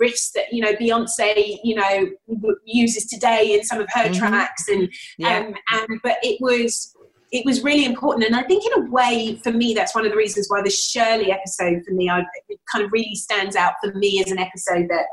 [0.00, 2.10] riffs that you know Beyonce you know
[2.64, 4.14] uses today in some of her mm-hmm.
[4.14, 5.38] tracks and yeah.
[5.38, 6.94] um and but it was
[7.30, 10.10] it was really important and I think in a way for me that's one of
[10.10, 13.74] the reasons why the Shirley episode for me I, it kind of really stands out
[13.82, 15.06] for me as an episode that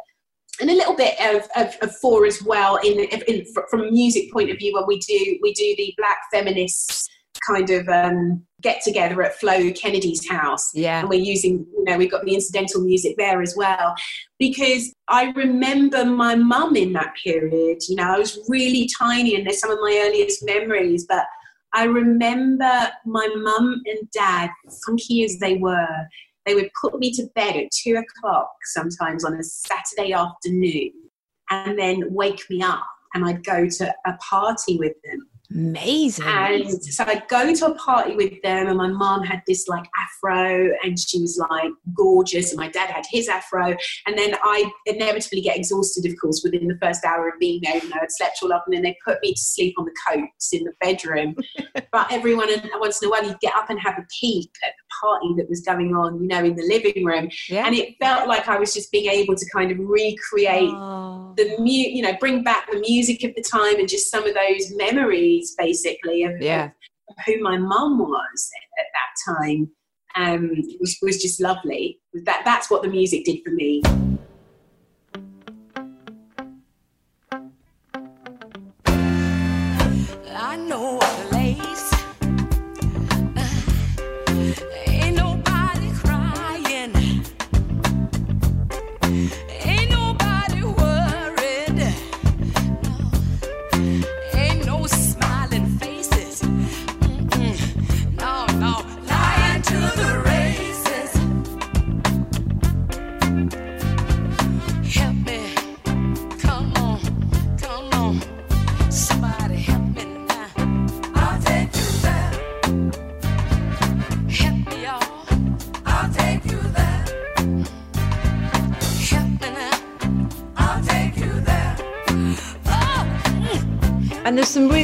[0.62, 4.32] and a little bit of, of, of four as well in, in, from a music
[4.32, 7.09] point of view when we do we do the black feminists
[7.47, 10.72] kind of um, get together at Flo Kennedy's house.
[10.74, 10.99] Yeah.
[10.99, 13.95] And we're using, you know, we've got the incidental music there as well.
[14.39, 19.45] Because I remember my mum in that period, you know, I was really tiny and
[19.45, 21.26] there's some of my earliest memories, but
[21.74, 24.49] I remember my mum and dad,
[24.86, 26.07] funky as they were,
[26.46, 30.92] they would put me to bed at two o'clock sometimes on a Saturday afternoon
[31.50, 36.26] and then wake me up and I'd go to a party with them Amazing.
[36.26, 39.86] And so I'd go to a party with them, and my mom had this like
[39.99, 43.76] afro, and she was like gorgeous, and my dad had his afro.
[44.06, 47.78] And then I inevitably get exhausted, of course, within the first hour of being there.
[47.78, 49.95] You know, I'd slept all up, and then they put me to sleep on the
[50.08, 51.36] coats in the bedroom.
[51.91, 55.08] but everyone, once in a while, you'd get up and have a peek at the
[55.08, 57.30] party that was going on, you know, in the living room.
[57.49, 57.66] Yeah.
[57.66, 61.34] And it felt like I was just being able to kind of recreate oh.
[61.36, 64.34] the mu, you know, bring back the music of the time and just some of
[64.34, 66.70] those memories basically of, yeah.
[67.10, 69.70] of who my mum was at, that time
[70.16, 72.00] um, was, was just lovely.
[72.26, 73.82] That, that's what the music did for me.
[80.44, 80.72] and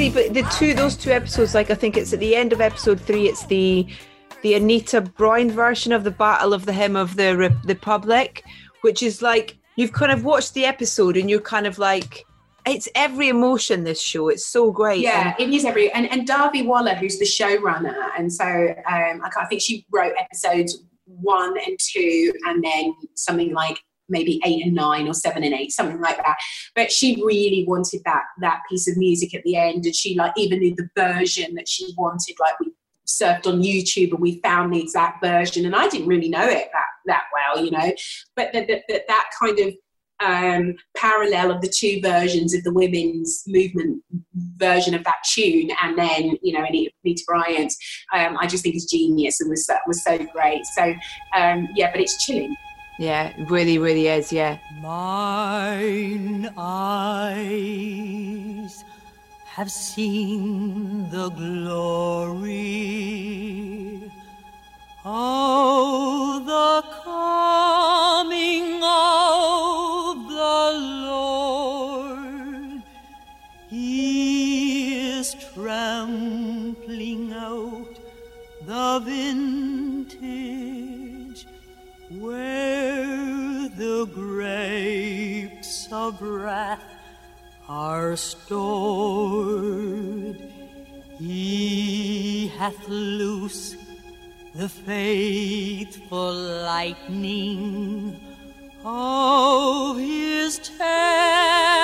[0.10, 2.62] really but the two those two episodes like i think it's at the end of
[2.62, 3.88] episode three it's the
[4.44, 8.44] the anita bryant version of the battle of the hymn of the Re- republic
[8.82, 12.26] which is like you've kind of watched the episode and you're kind of like
[12.66, 14.28] it's every emotion this show.
[14.28, 15.00] It's so great.
[15.00, 19.22] Yeah and, it is every and, and Dahvi Waller who's the showrunner and so um
[19.24, 23.80] I, I think she wrote episodes one and two and then something like
[24.10, 26.38] maybe eight and nine or seven and eight, something like that.
[26.76, 30.34] But she really wanted that that piece of music at the end, and she like
[30.38, 32.36] even knew the version that she wanted.
[32.40, 32.72] Like we
[33.08, 36.70] surfed on YouTube and we found the exact version, and I didn't really know it
[36.74, 37.92] that that well, you know.
[38.36, 39.74] But that that, that kind of
[40.20, 44.02] um, parallel of the two versions of the women's movement
[44.58, 47.74] version of that tune, and then you know Anita Bryant,
[48.14, 50.66] um, I just think is genius and was was so great.
[50.66, 50.94] So
[51.36, 52.56] um, yeah, but it's chilling.
[52.98, 54.34] Yeah, it really, really is.
[54.34, 54.58] Yeah.
[54.82, 57.54] Mine eyes
[59.46, 62.52] have seen the glory
[65.06, 70.72] of the coming of the
[71.06, 72.82] Lord.
[73.70, 78.00] He is trampling out
[78.66, 80.77] the vintage
[82.28, 86.84] where the grapes of wrath
[87.70, 89.58] are stored.
[91.20, 93.78] He hath loosed
[94.54, 98.20] the faithful lightning
[98.84, 101.78] of his terrible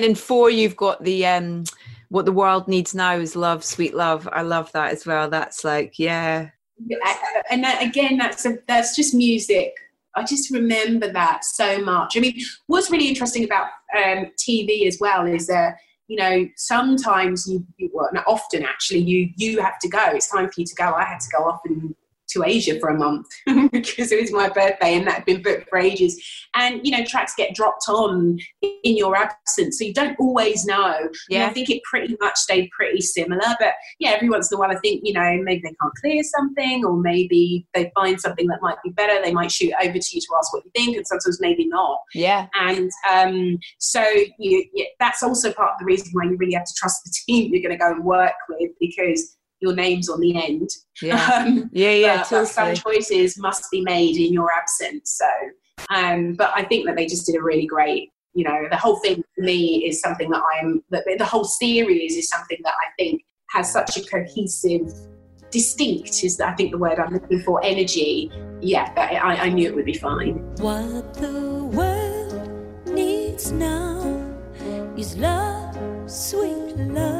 [0.00, 1.64] then in four, you've got the um,
[2.08, 4.28] what the world needs now is love, sweet love.
[4.32, 5.28] I love that as well.
[5.28, 6.50] That's like, yeah,
[7.50, 9.74] and that, again, that's a, that's just music.
[10.16, 12.16] I just remember that so much.
[12.16, 15.76] I mean, what's really interesting about um, TV as well is that
[16.08, 20.04] you know sometimes you, you well, often actually you you have to go.
[20.06, 20.92] It's time for you to go.
[20.92, 21.94] I had to go off and
[22.32, 23.26] to Asia for a month
[23.72, 26.20] because it was my birthday and that had been booked for ages.
[26.54, 31.08] And you know, tracks get dropped on in your absence, so you don't always know.
[31.28, 33.56] Yeah, I think it pretty much stayed pretty similar.
[33.58, 36.22] But yeah, every once in a while, I think you know maybe they can't clear
[36.22, 39.22] something, or maybe they find something that might be better.
[39.22, 41.98] They might shoot over to you to ask what you think, and sometimes maybe not.
[42.14, 44.04] Yeah, and um, so
[44.38, 47.12] you, yeah, that's also part of the reason why you really have to trust the
[47.26, 50.68] team you're going to go and work with because your name's on the end.
[51.02, 52.16] Yeah, um, yeah, yeah.
[52.18, 52.42] But, totally.
[52.42, 55.18] but some choices must be made in your absence.
[55.18, 58.10] So, um, but I think that they just did a really great.
[58.32, 60.82] You know, the whole thing for me is something that I'm.
[60.90, 64.92] That the whole series is something that I think has such a cohesive,
[65.50, 67.62] distinct is I think the word I'm looking for.
[67.64, 68.30] Energy.
[68.60, 70.34] Yeah, I, I knew it would be fine.
[70.58, 72.50] What the world
[72.86, 74.00] needs now
[74.96, 77.19] is love, sweet love.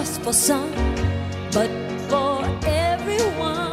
[0.00, 0.70] just for some,
[1.52, 1.68] but
[2.08, 3.70] for everyone.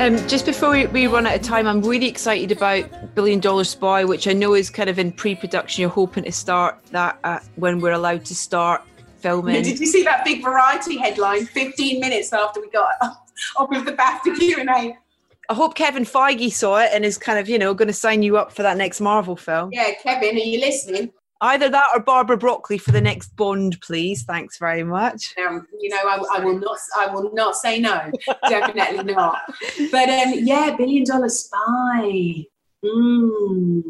[0.00, 3.64] Um, just before we, we run out of time, I'm really excited about Billion Dollar
[3.64, 5.82] Spy, which I know is kind of in pre-production.
[5.82, 8.84] You're hoping to start that at, when we're allowed to start
[9.18, 9.62] filming.
[9.62, 11.44] Did you see that big variety headline?
[11.44, 14.96] 15 minutes after we got off of the BAFTA Q&A.
[15.50, 18.22] I hope Kevin Feige saw it and is kind of, you know, going to sign
[18.22, 19.68] you up for that next Marvel film.
[19.74, 21.12] Yeah, Kevin, are you listening?
[21.40, 24.24] Either that or Barbara Broccoli for the next Bond, please.
[24.24, 25.34] Thanks very much.
[25.38, 26.78] Um, you know, I, I, will not.
[26.98, 28.10] I will not say no.
[28.48, 29.38] Definitely not.
[29.92, 32.44] But um, yeah, Billion Dollar Spy.
[32.84, 33.82] Mm.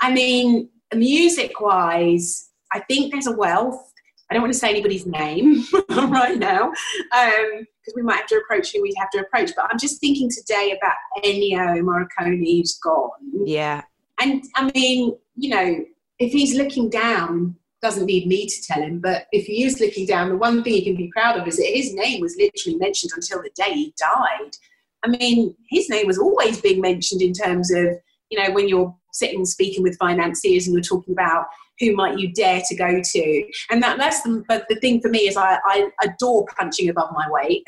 [0.00, 3.92] I mean, music-wise, I think there's a wealth.
[4.30, 8.36] I don't want to say anybody's name right now because um, we might have to
[8.36, 9.50] approach who we have to approach.
[9.54, 13.10] But I'm just thinking today about Ennio Morricone who's gone.
[13.44, 13.82] Yeah.
[14.20, 15.84] And I mean, you know,
[16.22, 20.06] if he's looking down, doesn't need me to tell him, but if he is looking
[20.06, 22.78] down, the one thing he can be proud of is that his name was literally
[22.78, 24.52] mentioned until the day he died.
[25.04, 27.86] I mean, his name was always being mentioned in terms of,
[28.30, 31.46] you know, when you're sitting speaking with financiers and you're talking about
[31.80, 33.52] who might you dare to go to.
[33.70, 37.10] And that, that's the, but the thing for me is I, I adore punching above
[37.12, 37.64] my weight.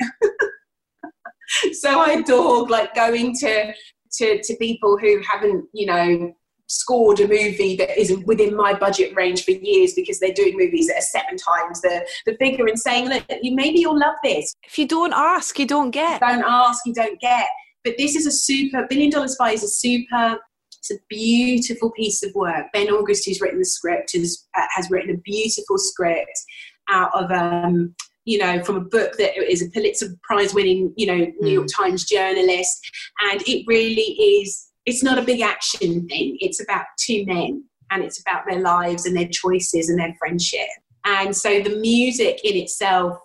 [1.73, 3.73] so I adore like going to,
[4.13, 6.33] to, to people who haven't, you know,
[6.67, 10.87] scored a movie that isn't within my budget range for years because they're doing movies
[10.87, 14.55] that are seven times the, the figure and saying that you maybe you'll love this.
[14.63, 16.21] If you don't ask, you don't get.
[16.21, 17.47] Don't ask, you don't get.
[17.83, 20.39] But this is a super billion dollar spy is a super
[20.89, 22.67] it's a beautiful piece of work.
[22.71, 26.39] Ben August, who's written the script, has, uh, has written a beautiful script
[26.89, 27.95] out of um,
[28.25, 31.67] you know, from a book that is a Pulitzer Prize winning, you know, New York
[31.67, 31.75] mm.
[31.75, 32.91] Times journalist.
[33.31, 36.37] And it really is it's not a big action thing.
[36.39, 40.67] It's about two men and it's about their lives and their choices and their friendship.
[41.05, 43.19] And so the music in itself,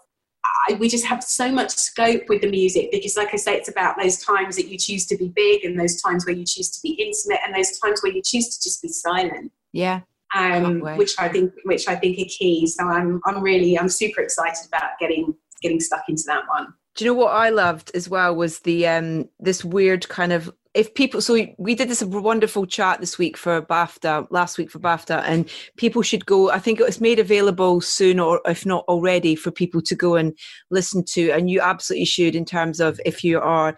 [0.69, 3.69] I, we just have so much scope with the music because, like I say, it's
[3.69, 6.71] about those times that you choose to be big and those times where you choose
[6.71, 9.53] to be intimate and those times where you choose to just be silent.
[9.73, 10.01] Yeah.
[10.37, 12.67] Um, which I think, which I think are key.
[12.67, 16.73] So I'm, I'm really, I'm super excited about getting, getting stuck into that one.
[16.97, 20.53] Do you know what I loved as well was the um this weird kind of
[20.75, 24.79] if people so we did this wonderful chat this week for BAFTA last week for
[24.79, 28.85] BAFTA and people should go I think it was made available soon or if not
[28.87, 30.37] already for people to go and
[30.71, 33.77] listen to and you absolutely should in terms of if you are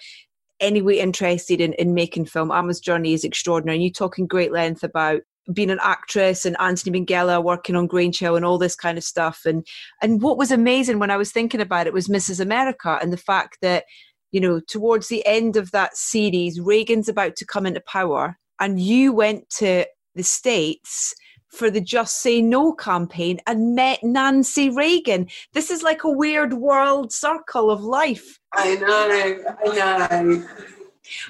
[0.60, 4.52] anyway interested in, in making film Amma's journey is extraordinary and you talk in great
[4.52, 5.22] length about
[5.52, 9.02] being an actress and Anthony Minghella working on Grange Hill and all this kind of
[9.02, 9.66] stuff and
[10.02, 12.38] and what was amazing when I was thinking about it was Mrs.
[12.38, 13.84] America and the fact that
[14.32, 18.80] you know, towards the end of that series, Reagan's about to come into power, and
[18.80, 21.14] you went to the States
[21.48, 25.28] for the Just Say No campaign and met Nancy Reagan.
[25.52, 28.38] This is like a weird world circle of life.
[28.54, 30.46] I know, I know.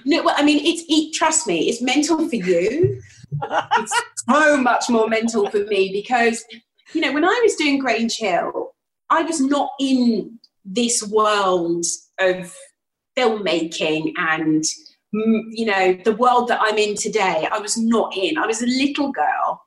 [0.05, 3.01] No, well, I mean, it's it, trust me, it's mental for you.
[3.43, 6.45] it's so much more mental for me because,
[6.93, 8.75] you know, when I was doing Grange Hill,
[9.11, 11.85] I was not in this world
[12.21, 12.55] of
[13.17, 14.65] filmmaking and
[15.15, 18.39] mm, you know the world that i'm in today i was not in.
[18.39, 19.63] I was a little girl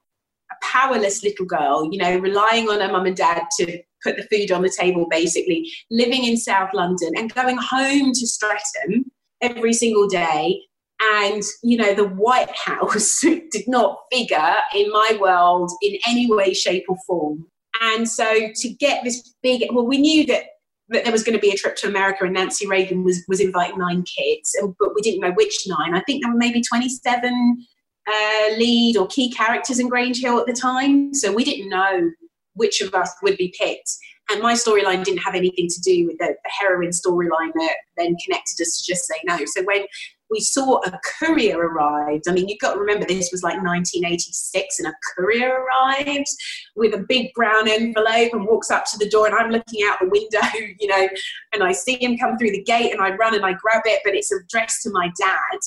[0.51, 4.27] a powerless little girl you know relying on her mum and dad to put the
[4.31, 9.05] food on the table basically living in south london and going home to streatham
[9.41, 10.61] every single day.
[11.13, 16.53] And you know the white house did not figure in my world in any way
[16.53, 17.45] shape or form.
[17.81, 20.45] And so to get this big well we knew that
[20.89, 23.39] that there was going to be a trip to America and Nancy Reagan was, was
[23.39, 25.95] inviting nine kids, but we didn't know which nine.
[25.95, 27.65] I think there were maybe 27
[28.07, 31.13] uh, lead or key characters in Grange Hill at the time.
[31.13, 32.11] So we didn't know
[32.53, 33.89] which of us would be picked.
[34.31, 38.15] And my storyline didn't have anything to do with the, the heroine storyline that then
[38.23, 39.37] connected us to just say no.
[39.45, 39.85] So when
[40.29, 42.27] we saw a courier arrived.
[42.27, 46.35] I mean, you've got to remember this was like 1986, and a courier arrives
[46.75, 49.99] with a big brown envelope and walks up to the door, and I'm looking out
[50.01, 50.39] the window,
[50.79, 51.07] you know,
[51.53, 54.01] and I see him come through the gate, and I run and I grab it,
[54.03, 55.59] but it's addressed to my dad.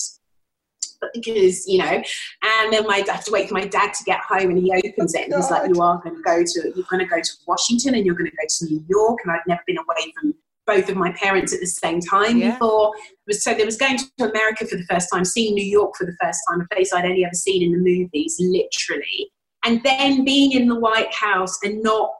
[1.14, 2.02] Because you know,
[2.42, 4.72] and then my I have to wait for my dad to get home, and he
[4.72, 7.06] oh, opens it, and he's like, "You are going to go to, you're going to
[7.06, 9.78] go to Washington, and you're going to go to New York." And I've never been
[9.78, 10.34] away from
[10.68, 12.52] both of my parents at the same time yeah.
[12.52, 12.92] before.
[13.30, 16.16] So there was going to America for the first time, seeing New York for the
[16.22, 19.32] first time, a place I'd only ever seen in the movies, literally.
[19.64, 22.10] And then being in the White House and not,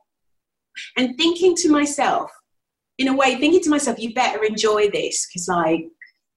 [0.97, 2.31] and thinking to myself,
[2.97, 5.87] in a way, thinking to myself, you better enjoy this because, like,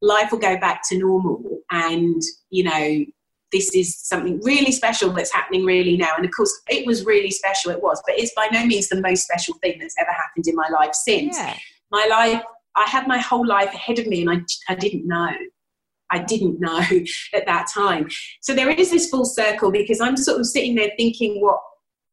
[0.01, 1.41] life will go back to normal.
[1.71, 3.05] And, you know,
[3.53, 6.11] this is something really special that's happening really now.
[6.15, 9.01] And of course, it was really special, it was, but it's by no means the
[9.01, 11.37] most special thing that's ever happened in my life since.
[11.37, 11.57] Yeah
[11.91, 12.43] my life,
[12.75, 15.29] I had my whole life ahead of me and I, I didn't know.
[16.11, 16.79] I didn't know
[17.33, 18.07] at that time.
[18.41, 21.59] So there is this full circle because I'm sort of sitting there thinking what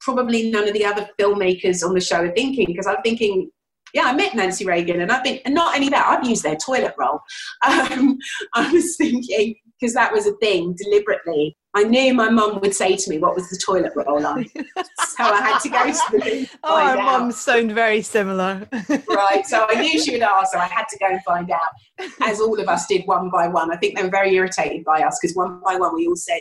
[0.01, 3.51] probably none of the other filmmakers on the show are thinking because I'm thinking,
[3.95, 6.57] yeah, I met Nancy Reagan and I've been, and not only that, I've used their
[6.57, 7.20] toilet roll.
[7.66, 8.18] Um,
[8.55, 11.57] I was thinking, because that was a thing deliberately.
[11.79, 15.22] I knew my mum would say to me, "What was the toilet roll like?" so
[15.22, 16.47] I had to go to the loo.
[16.64, 18.68] Oh, our mums sound very similar.
[19.09, 19.47] right.
[19.47, 22.41] So I knew she would ask, so I had to go and find out, as
[22.41, 23.72] all of us did one by one.
[23.72, 26.41] I think they were very irritated by us because one by one we all said,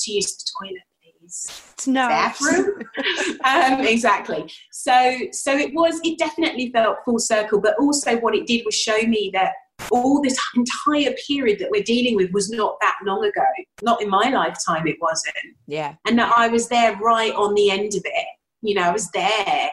[0.00, 0.82] "To use the toilet."
[1.20, 2.08] please." No.
[2.08, 2.82] Bathroom.
[3.44, 4.50] um, exactly.
[4.72, 6.00] So, so it was.
[6.04, 9.52] It definitely felt full circle, but also what it did was show me that
[9.90, 13.44] all this entire period that we're dealing with was not that long ago.
[13.82, 15.34] Not in my lifetime, it wasn't.
[15.66, 15.94] Yeah.
[16.06, 18.26] And that I was there right on the end of it.
[18.62, 19.70] You know, I was there.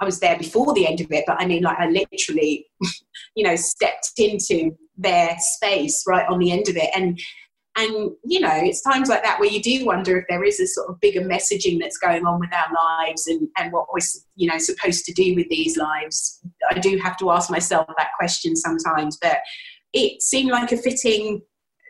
[0.00, 2.66] I was there before the end of it, but I mean, like, I literally,
[3.34, 6.90] you know, stepped into their space right on the end of it.
[6.94, 7.18] And
[7.78, 10.66] and you know it's times like that where you do wonder if there is a
[10.66, 14.00] sort of bigger messaging that's going on with our lives and, and what we're
[14.36, 16.40] you know supposed to do with these lives.
[16.70, 19.38] I do have to ask myself that question sometimes but
[19.92, 21.40] it seemed like a fitting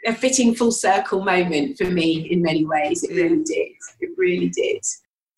[0.07, 3.03] a fitting full circle moment for me in many ways.
[3.03, 3.73] It really did.
[4.01, 4.85] It really did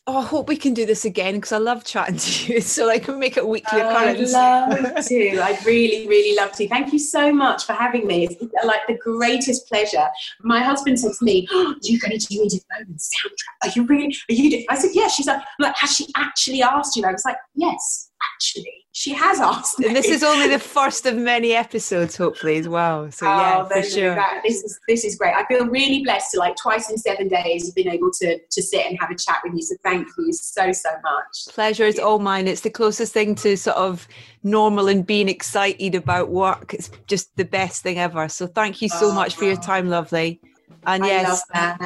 [0.07, 2.61] Oh, I hope we can do this again because I love chatting to you.
[2.71, 5.39] So I can make it weekly Oh, I'd love to.
[5.41, 6.69] I'd really, really love to.
[6.69, 8.27] Thank you so much for having me.
[8.27, 10.09] It's like the greatest pleasure.
[10.43, 13.69] My husband said to me, oh, "You're going to do Edith Bowman's soundtrack?
[13.69, 14.17] Are you really?
[14.31, 17.13] Are you?" do-" I said, "Yeah." She's like, "Like, has she actually asked you?" I
[17.13, 19.87] was like, "Yes, actually, she has asked." Me.
[19.87, 23.11] and this is only the first of many episodes, hopefully, as well.
[23.11, 24.15] So yeah, oh, for no, no, sure.
[24.15, 25.35] that- this is this is great.
[25.35, 28.63] I feel really blessed to like twice in seven days have been able to to
[28.63, 29.63] sit and have a chat with you.
[29.63, 31.55] So thank you so so much.
[31.55, 32.47] Pleasure is all mine.
[32.47, 34.07] It's the closest thing to sort of
[34.43, 36.75] normal and being excited about work.
[36.75, 38.29] It's just the best thing ever.
[38.29, 40.41] So thank you so Oh, much for your time, lovely.
[40.87, 41.43] And I yes,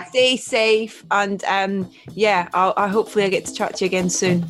[0.08, 1.04] stay safe.
[1.10, 4.46] And um, yeah, I'll, I hopefully I get to chat to you again soon.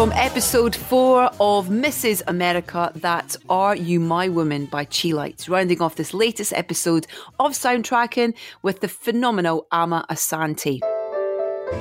[0.00, 2.22] From episode four of Mrs.
[2.26, 7.06] America, that's Are You My Woman by Lights, rounding off this latest episode
[7.38, 8.32] of Soundtracking
[8.62, 10.80] with the phenomenal Amma Asante.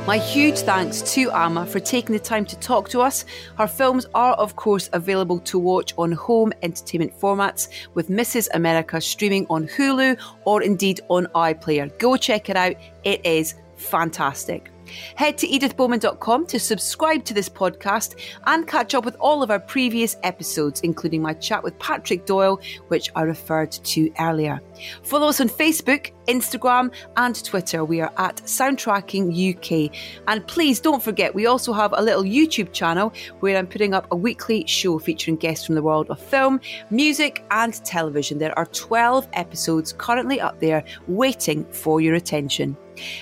[0.06, 3.24] My huge thanks to Amma for taking the time to talk to us.
[3.58, 8.50] Her films are, of course, available to watch on home entertainment formats, with Mrs.
[8.54, 11.98] America streaming on Hulu or indeed on iPlayer.
[12.00, 14.74] Go check it out, it is fantastic.
[15.16, 18.16] Head to edithbowman.com to subscribe to this podcast
[18.46, 22.60] and catch up with all of our previous episodes, including my chat with Patrick Doyle,
[22.88, 24.62] which I referred to earlier.
[25.04, 27.84] Follow us on Facebook, Instagram, and Twitter.
[27.84, 29.96] We are at Soundtracking UK.
[30.28, 34.08] And please don't forget, we also have a little YouTube channel where I'm putting up
[34.12, 38.38] a weekly show featuring guests from the world of film, music, and television.
[38.38, 42.78] There are 12 episodes currently up there waiting for your attention.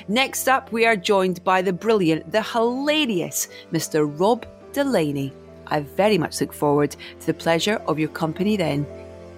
[0.07, 4.05] Next up, we are joined by the brilliant, the hilarious Mr.
[4.19, 5.33] Rob Delaney.
[5.65, 8.85] I very much look forward to the pleasure of your company then.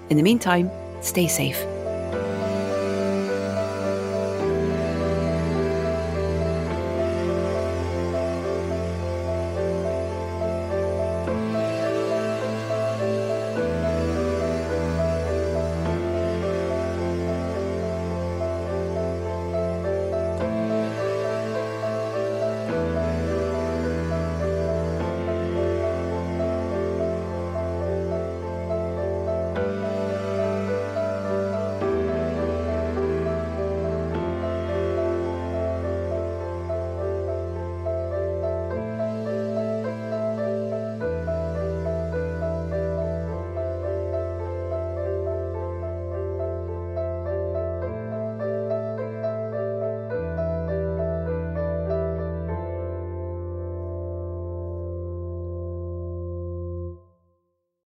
[0.10, 0.70] In the meantime,
[1.02, 1.79] stay safe.